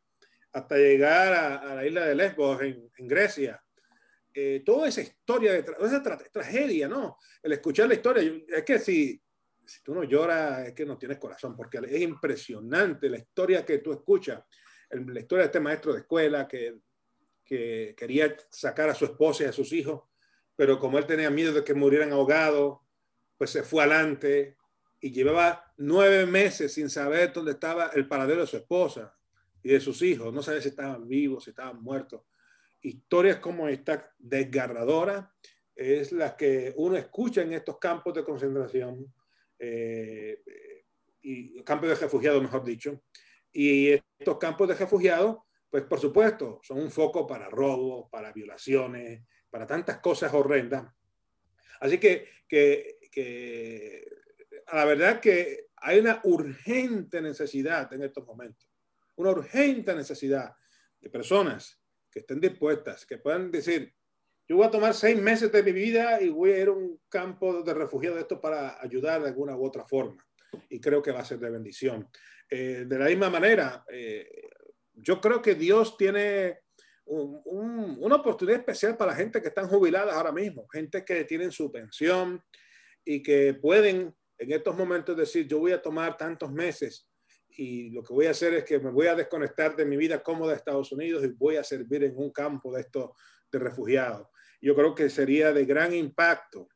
[0.54, 1.34] hasta llegar
[1.64, 3.64] a, la isla de Lesbos en, Grecia.
[4.34, 7.18] Eh, toda esa historia, de esa tragedia, ¿no?
[7.42, 9.22] El escuchar la historia, es que si,
[9.66, 13.80] si tú no lloras, es que no tienes corazón, porque es impresionante la historia que
[13.80, 14.44] tú escuchas,
[14.90, 16.80] la historia de este maestro de escuela que,
[17.44, 20.04] que quería sacar a su esposa y a sus hijos,
[20.56, 22.80] pero como él tenía miedo de que murieran ahogados,
[23.42, 24.56] pues se fue adelante
[25.00, 29.18] y llevaba nueve meses sin saber dónde estaba el paradero de su esposa
[29.64, 30.32] y de sus hijos.
[30.32, 32.22] No sabe si estaban vivos, si estaban muertos.
[32.84, 35.34] Historias como esta desgarradora
[35.76, 39.12] es la que uno escucha en estos campos de concentración
[39.58, 40.44] eh,
[41.24, 43.02] y campos de refugiados, mejor dicho.
[43.52, 43.90] Y
[44.20, 45.38] estos campos de refugiados,
[45.68, 50.86] pues por supuesto, son un foco para robos, para violaciones, para tantas cosas horrendas.
[51.80, 54.06] Así que, que, que
[54.68, 58.72] a la verdad que hay una urgente necesidad en estos momentos
[59.22, 60.54] una urgente necesidad
[61.00, 63.94] de personas que estén dispuestas, que puedan decir,
[64.48, 67.00] yo voy a tomar seis meses de mi vida y voy a ir a un
[67.08, 70.22] campo de refugiados esto para ayudar de alguna u otra forma.
[70.70, 72.10] Y creo que va a ser de bendición.
[72.50, 74.50] Eh, de la misma manera, eh,
[74.94, 76.60] yo creo que Dios tiene
[77.06, 81.72] una oportunidad especial para la gente que están jubiladas ahora mismo, gente que tienen su
[81.72, 82.42] pensión
[83.06, 87.08] y que pueden en estos momentos decir, yo voy a tomar tantos meses
[87.50, 90.24] y lo que voy a hacer es que me voy a desconectar de mi vida
[90.24, 93.12] cómoda de Estados Unidos y voy a servir en un campo de estos
[93.52, 94.28] de refugiados.
[94.60, 96.70] Yo creo que sería de gran impacto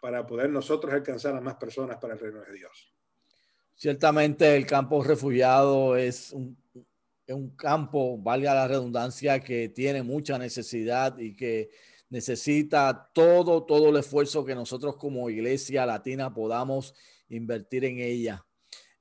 [0.00, 2.92] para poder nosotros alcanzar a más personas para el reino de Dios.
[3.76, 6.56] Ciertamente el campo refugiado es un,
[7.28, 11.70] un campo, valga la redundancia, que tiene mucha necesidad y que
[12.10, 16.94] necesita todo, todo el esfuerzo que nosotros como iglesia latina podamos
[17.28, 18.44] invertir en ella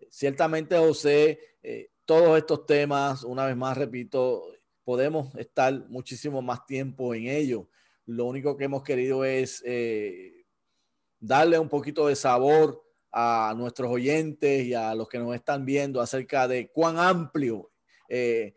[0.09, 4.43] ciertamente, José, eh, todos estos temas, una vez más, repito,
[4.83, 7.69] podemos estar muchísimo más tiempo en ello.
[8.05, 10.45] Lo único que hemos querido es eh,
[11.19, 15.99] darle un poquito de sabor a nuestros oyentes y a los que nos están viendo
[15.99, 17.71] acerca de cuán amplio,
[18.07, 18.53] eh,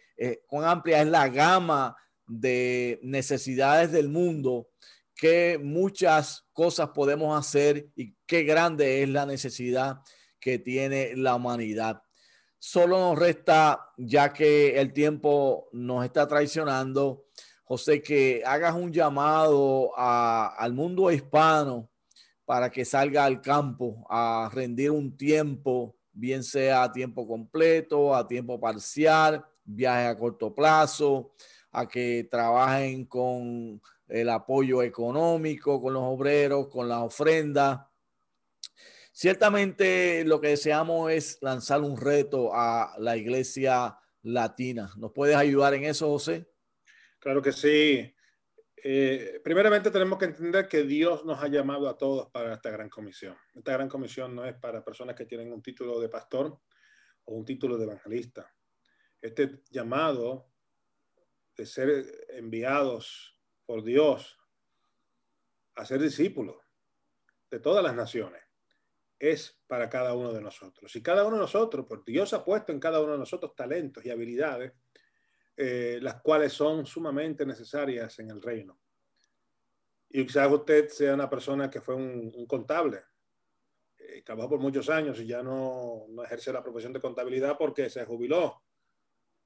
[0.47, 1.97] cuán amplia es la gama
[2.31, 4.69] de necesidades del mundo,
[5.17, 10.01] qué muchas cosas podemos hacer y qué grande es la necesidad
[10.39, 12.03] que tiene la humanidad.
[12.59, 17.25] Solo nos resta, ya que el tiempo nos está traicionando,
[17.65, 21.91] José, que hagas un llamado al mundo hispano
[22.45, 28.27] para que salga al campo a rendir un tiempo, bien sea a tiempo completo, a
[28.27, 31.33] tiempo parcial, viaje a corto plazo,
[31.73, 37.91] a que trabajen con el apoyo económico, con los obreros, con la ofrenda
[39.21, 44.91] Ciertamente lo que deseamos es lanzar un reto a la iglesia latina.
[44.97, 46.49] ¿Nos puedes ayudar en eso, José?
[47.19, 48.15] Claro que sí.
[48.83, 52.89] Eh, primeramente tenemos que entender que Dios nos ha llamado a todos para esta gran
[52.89, 53.37] comisión.
[53.55, 56.59] Esta gran comisión no es para personas que tienen un título de pastor
[57.25, 58.51] o un título de evangelista.
[59.21, 60.50] Este llamado
[61.61, 64.39] de ser enviados por Dios
[65.75, 66.57] a ser discípulos
[67.51, 68.43] de todas las naciones
[69.19, 70.97] es para cada uno de nosotros.
[70.97, 74.03] Y cada uno de nosotros, porque Dios ha puesto en cada uno de nosotros talentos
[74.07, 74.73] y habilidades,
[75.55, 78.81] eh, las cuales son sumamente necesarias en el reino.
[80.09, 83.03] Y quizás usted sea una persona que fue un, contable
[83.99, 87.91] eh, trabajó por muchos años y ya no, no, ejerce la profesión de contabilidad porque
[87.91, 88.63] se jubiló.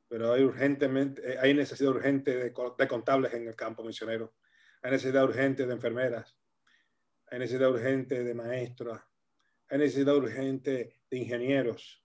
[0.09, 4.35] Pero hay, urgentemente, eh, hay necesidad urgente de, de contables en el campo misionero.
[4.83, 6.37] Hay necesidad urgente de enfermeras.
[7.29, 9.01] Hay necesidad urgente de maestros
[9.69, 12.03] hay necesidad urgente de ingenieros,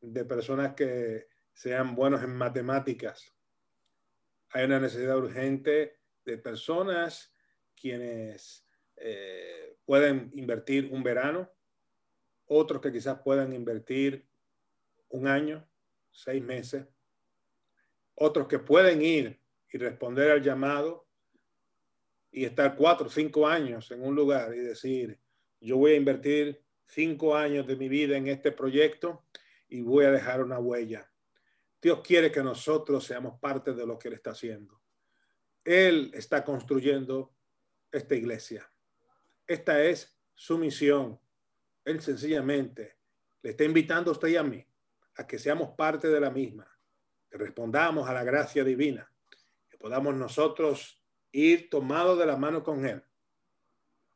[0.00, 3.34] de personas que sean buenos en matemáticas.
[4.50, 7.34] Hay una necesidad urgente de personas
[7.74, 8.66] quienes
[8.96, 11.50] eh, pueden invertir un verano,
[12.46, 14.28] otros que quizás puedan invertir
[15.08, 15.68] un año,
[16.10, 16.86] seis meses,
[18.16, 19.40] otros que pueden ir
[19.70, 21.06] y responder al llamado
[22.30, 25.18] y estar cuatro o cinco años en un lugar y decir,
[25.60, 29.24] yo voy a invertir cinco años de mi vida en este proyecto
[29.68, 31.10] y voy a dejar una huella.
[31.80, 34.80] Dios quiere que nosotros seamos parte de lo que Él está haciendo.
[35.64, 37.34] Él está construyendo
[37.90, 38.68] esta iglesia.
[39.46, 41.20] Esta es su misión.
[41.84, 42.96] Él sencillamente
[43.42, 44.66] le está invitando a usted y a mí
[45.16, 46.68] a que seamos parte de la misma,
[47.28, 49.10] que respondamos a la gracia divina,
[49.68, 51.02] que podamos nosotros
[51.32, 53.02] ir tomados de la mano con Él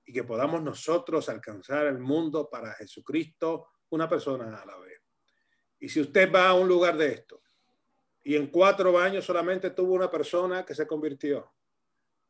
[0.04, 5.00] y que podamos nosotros alcanzar el mundo para Jesucristo, una persona a la vez.
[5.78, 7.42] Y si usted va a un lugar de esto
[8.22, 11.52] y en cuatro años solamente tuvo una persona que se convirtió,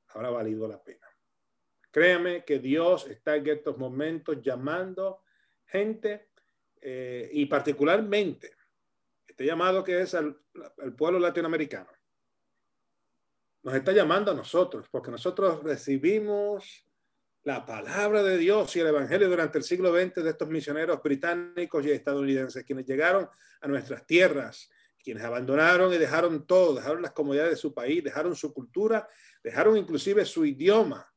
[0.08, 1.06] habrá valido la pena.
[1.90, 5.22] Créame que Dios está en estos momentos llamando
[5.66, 6.30] gente
[6.80, 8.52] eh, y particularmente
[9.40, 10.36] este llamado que es al,
[10.98, 11.88] pueblo latinoamericano.
[13.62, 16.86] Nos está llamando a nosotros porque nosotros recibimos
[17.44, 21.86] la palabra de Dios y el Evangelio durante el siglo XX de estos misioneros británicos
[21.86, 23.30] y estadounidenses, quienes llegaron
[23.62, 24.68] a nuestras tierras,
[25.02, 29.08] quienes abandonaron y dejaron todo, dejaron las comodidades de su país, dejaron su cultura,
[29.42, 31.10] dejaron inclusive su idioma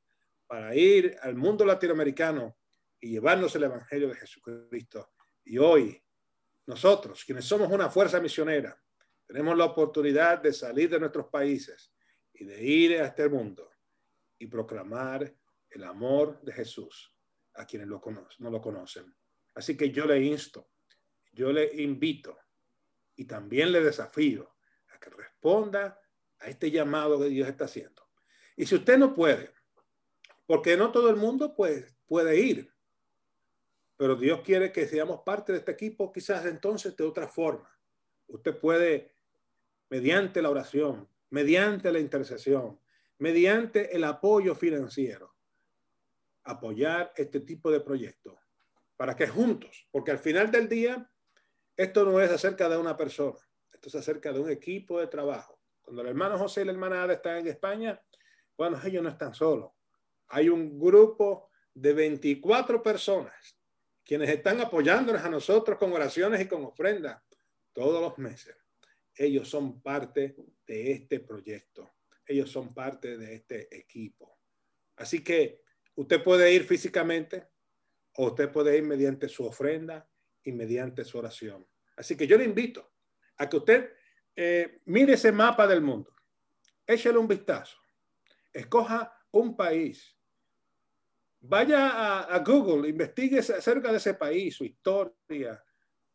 [0.47, 2.55] para ir al mundo latinoamericano
[3.01, 5.11] y llevarnos el Evangelio de Jesucristo.
[5.43, 6.02] Y hoy,
[6.65, 8.81] nosotros, quienes somos una fuerza misionera,
[9.25, 11.93] tenemos la oportunidad de salir de nuestros países
[12.33, 13.71] y de ir a este mundo
[14.37, 15.33] y proclamar
[15.69, 17.15] el amor de Jesús
[17.55, 19.13] a quienes no lo conocen.
[19.55, 20.71] Así que yo le insto,
[21.31, 22.37] yo le invito
[23.15, 24.55] y también le desafío
[24.89, 25.99] a que responda
[26.39, 28.09] a este llamado que Dios está haciendo.
[28.55, 29.53] Y si usted no puede,
[30.45, 32.72] porque no todo el mundo pues, puede ir,
[33.97, 37.69] pero Dios quiere que seamos parte de este equipo, quizás entonces de otra forma.
[38.27, 39.15] Usted puede,
[39.89, 42.79] mediante la oración, mediante la intercesión,
[43.19, 45.35] mediante el apoyo financiero,
[46.43, 48.37] apoyar este tipo de proyectos
[48.97, 51.09] para que juntos, porque al final del día,
[51.75, 53.39] esto no es acerca de una persona,
[53.71, 55.59] esto es acerca de un equipo de trabajo.
[55.81, 58.01] Cuando el hermano José y la hermana Ada están en España,
[58.57, 59.71] bueno, ellos no están solos.
[60.27, 63.57] Hay un grupo de 24 personas
[64.03, 67.21] quienes están apoyándonos a nosotros con oraciones y con ofrendas
[67.71, 68.55] todos los meses.
[69.15, 70.35] Ellos son parte
[70.65, 71.93] de este proyecto.
[72.25, 74.37] Ellos son parte de este equipo.
[74.95, 75.63] Así que
[75.95, 77.47] Usted puede ir físicamente
[78.15, 80.09] o usted puede ir mediante su ofrenda
[80.43, 81.67] y mediante su oración.
[81.95, 82.93] Así que yo le invito
[83.37, 83.93] a que usted
[84.35, 86.11] eh, mire ese mapa del mundo,
[86.87, 87.77] échale un vistazo,
[88.51, 90.17] escoja un país,
[91.43, 95.61] vaya a, Google, investigue acerca de ese país, su historia,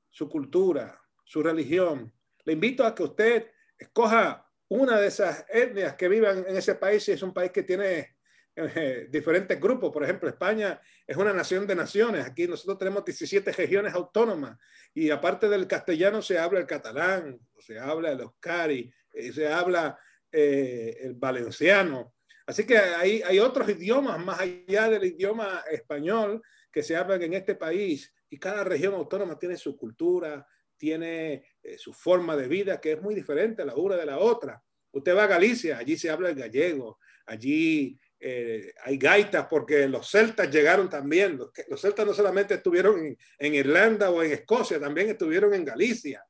[0.08, 2.12] su cultura, su religión.
[2.44, 7.04] Le invito a que usted escoja una de esas etnias que vivan en ese país
[7.04, 8.16] si es un país que tiene
[8.56, 9.92] eh, diferentes grupos.
[9.92, 12.24] Por ejemplo, España es una nación de naciones.
[12.24, 14.58] Aquí nosotros tenemos 17 regiones autónomas
[14.94, 19.98] y aparte del castellano se habla el catalán, se habla el oscari, eh, se habla
[20.32, 22.14] eh, el valenciano.
[22.48, 26.42] Así que hay, hay otros idiomas más allá del idioma español
[26.72, 30.46] que se hablan en este país y cada región autónoma tiene su cultura,
[30.78, 31.44] tiene
[31.76, 34.62] su forma de vida que es muy diferente la una de la otra.
[34.92, 40.10] Usted va a Galicia, allí se habla el gallego, allí eh, hay gaitas porque los
[40.10, 41.36] celtas llegaron también.
[41.36, 46.24] Los, celtas no solamente estuvieron en, Irlanda o en Escocia, también estuvieron en Galicia.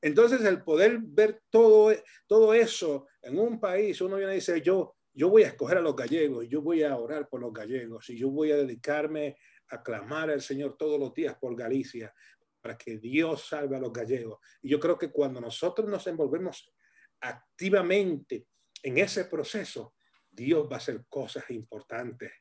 [0.00, 1.92] Entonces, el poder ver todo,
[2.26, 5.80] todo eso en un país, uno viene y dice, yo, yo voy a escoger a
[5.80, 9.36] los gallegos, yo voy a orar por los gallegos y yo voy a dedicarme
[9.68, 12.12] a clamar al Señor todos los días por Galicia
[12.60, 14.40] para que Dios salve a los gallegos.
[14.60, 16.72] Y yo creo que cuando nosotros nos envolvemos
[17.20, 18.48] activamente
[18.82, 19.94] en ese proceso,
[20.30, 22.32] Dios va a hacer cosas importantes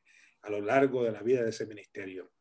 [0.42, 2.32] a lo largo de la vida de ese ministerio.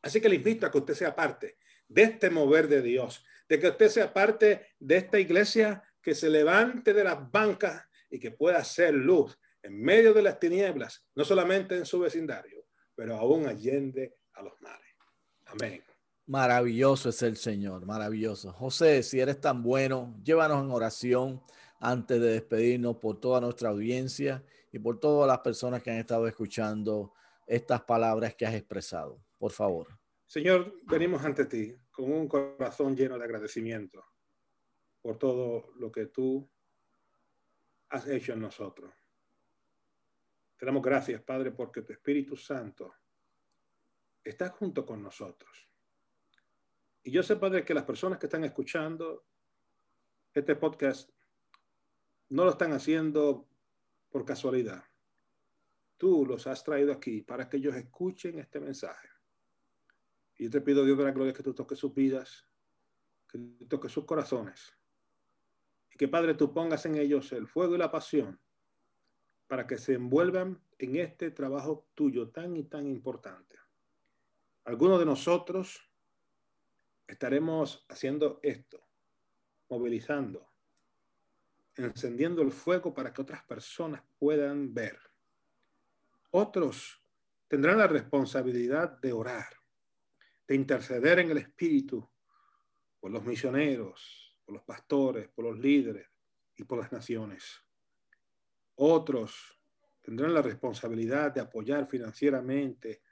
[0.00, 3.60] Así que le invito a que usted sea parte de este mover de Dios, de
[3.60, 8.30] que usted sea parte de esta iglesia que se levante de las bancas y que
[8.30, 13.46] pueda hacer luz en medio de las tinieblas, no solamente en su vecindario, pero aún
[13.46, 14.88] allende a los mares.
[15.46, 15.82] Amén.
[16.26, 18.52] Maravilloso es el Señor, maravilloso.
[18.52, 21.42] José, si eres tan bueno, llévanos en oración
[21.80, 26.26] antes de despedirnos por toda nuestra audiencia y por todas las personas que han estado
[26.26, 27.12] escuchando
[27.46, 29.20] estas palabras que has expresado.
[29.36, 29.88] Por favor.
[30.26, 34.02] Señor, venimos ante ti con un corazón lleno de agradecimiento
[35.02, 36.48] por todo lo que tú
[37.90, 38.94] has hecho en nosotros.
[40.62, 42.94] Te damos gracias, Padre, porque tu Espíritu Santo
[44.22, 45.68] está junto con nosotros.
[47.02, 49.26] Y yo sé, Padre, que las personas que están escuchando
[50.32, 51.10] este podcast
[52.28, 53.48] no lo están haciendo
[54.08, 54.84] por casualidad.
[55.96, 59.08] Tú los has traído aquí para que ellos escuchen este mensaje.
[60.38, 62.48] Y yo te pido, Dios de la gloria, que tú toques sus vidas,
[63.28, 64.72] que tú toques sus corazones.
[65.90, 68.40] Y que, Padre, tú pongas en ellos el fuego y la pasión
[69.52, 73.58] para que se envuelvan en este trabajo tuyo tan y tan importante.
[74.64, 75.90] Algunos de nosotros
[77.06, 78.82] estaremos haciendo esto,
[79.68, 80.48] movilizando
[81.76, 84.98] encendiendo el fuego para que otras personas puedan ver.
[86.30, 87.04] Otros
[87.46, 89.52] tendrán la responsabilidad de orar,
[90.48, 92.10] de interceder en el Espíritu
[92.98, 96.08] por los misioneros, por los pastores, por los líderes
[96.56, 97.62] y por las naciones.
[98.76, 99.60] Otros
[100.00, 103.02] tendrán la responsabilidad de apoyar financieramente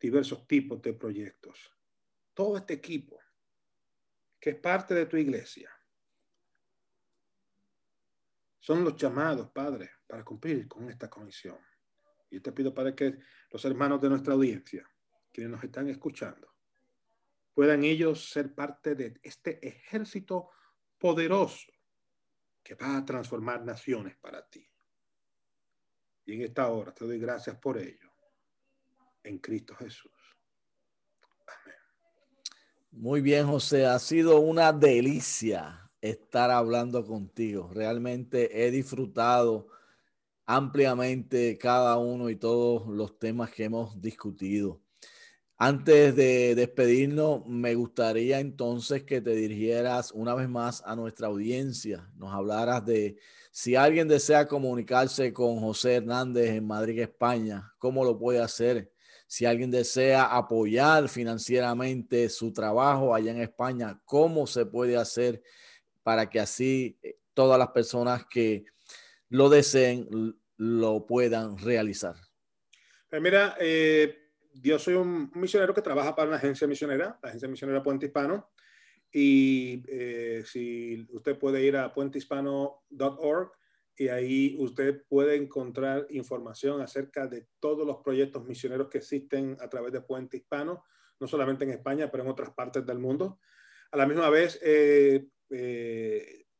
[0.00, 1.72] diversos tipos de proyectos.
[2.34, 3.18] Todo este equipo
[4.38, 5.70] que es parte de tu iglesia
[8.60, 11.58] son los llamados, Padre, para cumplir con esta comisión.
[12.30, 13.18] Y te pido, Padre, que
[13.50, 14.88] los hermanos de nuestra audiencia,
[15.32, 16.54] quienes nos están escuchando,
[17.54, 20.50] puedan ellos ser parte de este ejército
[20.98, 21.72] poderoso
[22.62, 24.68] que va a transformar naciones para ti.
[26.28, 28.12] Y en esta hora te doy gracias por ello.
[29.24, 30.12] En Cristo Jesús.
[31.46, 31.76] Amén.
[32.90, 33.86] Muy bien, José.
[33.86, 37.70] Ha sido una delicia estar hablando contigo.
[37.72, 39.68] Realmente he disfrutado
[40.44, 44.82] ampliamente cada uno y todos los temas que hemos discutido.
[45.56, 52.12] Antes de despedirnos, me gustaría entonces que te dirigieras una vez más a nuestra audiencia,
[52.16, 53.16] nos hablaras de
[53.58, 58.92] si alguien desea comunicarse con José Hernández en Madrid, España, ¿cómo lo puede hacer?
[59.26, 65.42] Si alguien desea apoyar financieramente su trabajo allá en España, ¿cómo se puede hacer?
[66.04, 68.64] para que así eh, todas las personas que
[69.28, 70.08] lo deseen
[70.56, 72.14] lo puedan realizar?
[73.10, 77.48] Pues mira, eh, yo soy un misionero que trabaja para una agencia misionera, la agencia
[77.48, 78.50] misionera Puente Hispano,
[79.12, 83.52] y eh, si usted puede ir a puentehispano.org
[83.96, 89.68] y ahí usted puede encontrar información acerca de todos los proyectos misioneros que existen a
[89.68, 90.84] través de Puente Hispano,
[91.18, 93.40] no solamente en España, pero en otras partes del mundo.
[93.90, 95.26] A la misma vez, eh,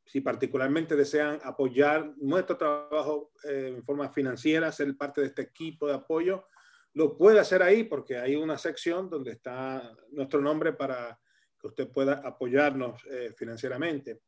[0.09, 5.87] si particularmente desean apoyar nuestro trabajo eh, en forma financiera, ser parte de este equipo
[5.87, 6.47] de apoyo,
[6.95, 11.21] lo puede hacer ahí porque hay una sección donde está nuestro nombre para
[11.59, 14.23] que usted pueda apoyarnos eh, financieramente.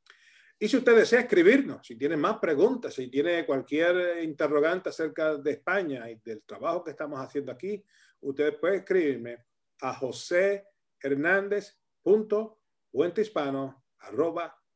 [0.58, 5.52] Y si usted desea escribirnos, si tiene más preguntas, si tiene cualquier interrogante acerca de
[5.52, 7.82] España y del trabajo que estamos haciendo aquí,
[8.20, 9.46] usted puede escribirme
[9.80, 10.66] a José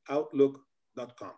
[0.06, 1.32] outlook.com.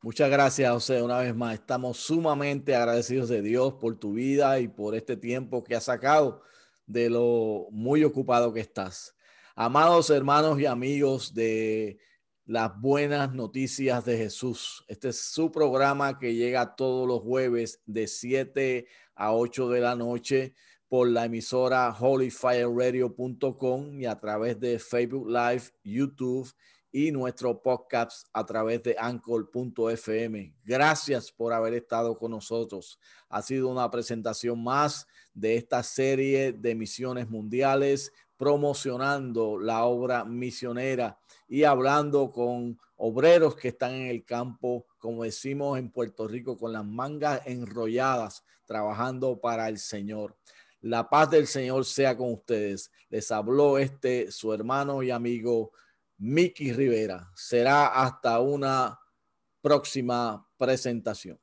[0.00, 1.02] Muchas gracias, José.
[1.02, 5.64] Una vez más, estamos sumamente agradecidos de Dios por tu vida y por este tiempo
[5.64, 6.42] que has sacado
[6.86, 9.17] de lo muy ocupado que estás.
[9.60, 11.98] Amados hermanos y amigos de
[12.46, 14.84] las buenas noticias de Jesús.
[14.86, 18.86] Este es su programa que llega todos los jueves de 7
[19.16, 20.54] a 8 de la noche
[20.86, 26.48] por la emisora holyfireradio.com y a través de Facebook Live, YouTube
[26.92, 30.54] y nuestro podcast a través de anchor.fm.
[30.62, 33.00] Gracias por haber estado con nosotros.
[33.28, 41.18] Ha sido una presentación más de esta serie de misiones mundiales promocionando la obra misionera
[41.48, 46.72] y hablando con obreros que están en el campo, como decimos en Puerto Rico, con
[46.72, 50.36] las mangas enrolladas, trabajando para el Señor.
[50.80, 52.92] La paz del Señor sea con ustedes.
[53.10, 55.72] Les habló este su hermano y amigo
[56.18, 57.30] Miki Rivera.
[57.34, 59.00] Será hasta una
[59.60, 61.38] próxima presentación.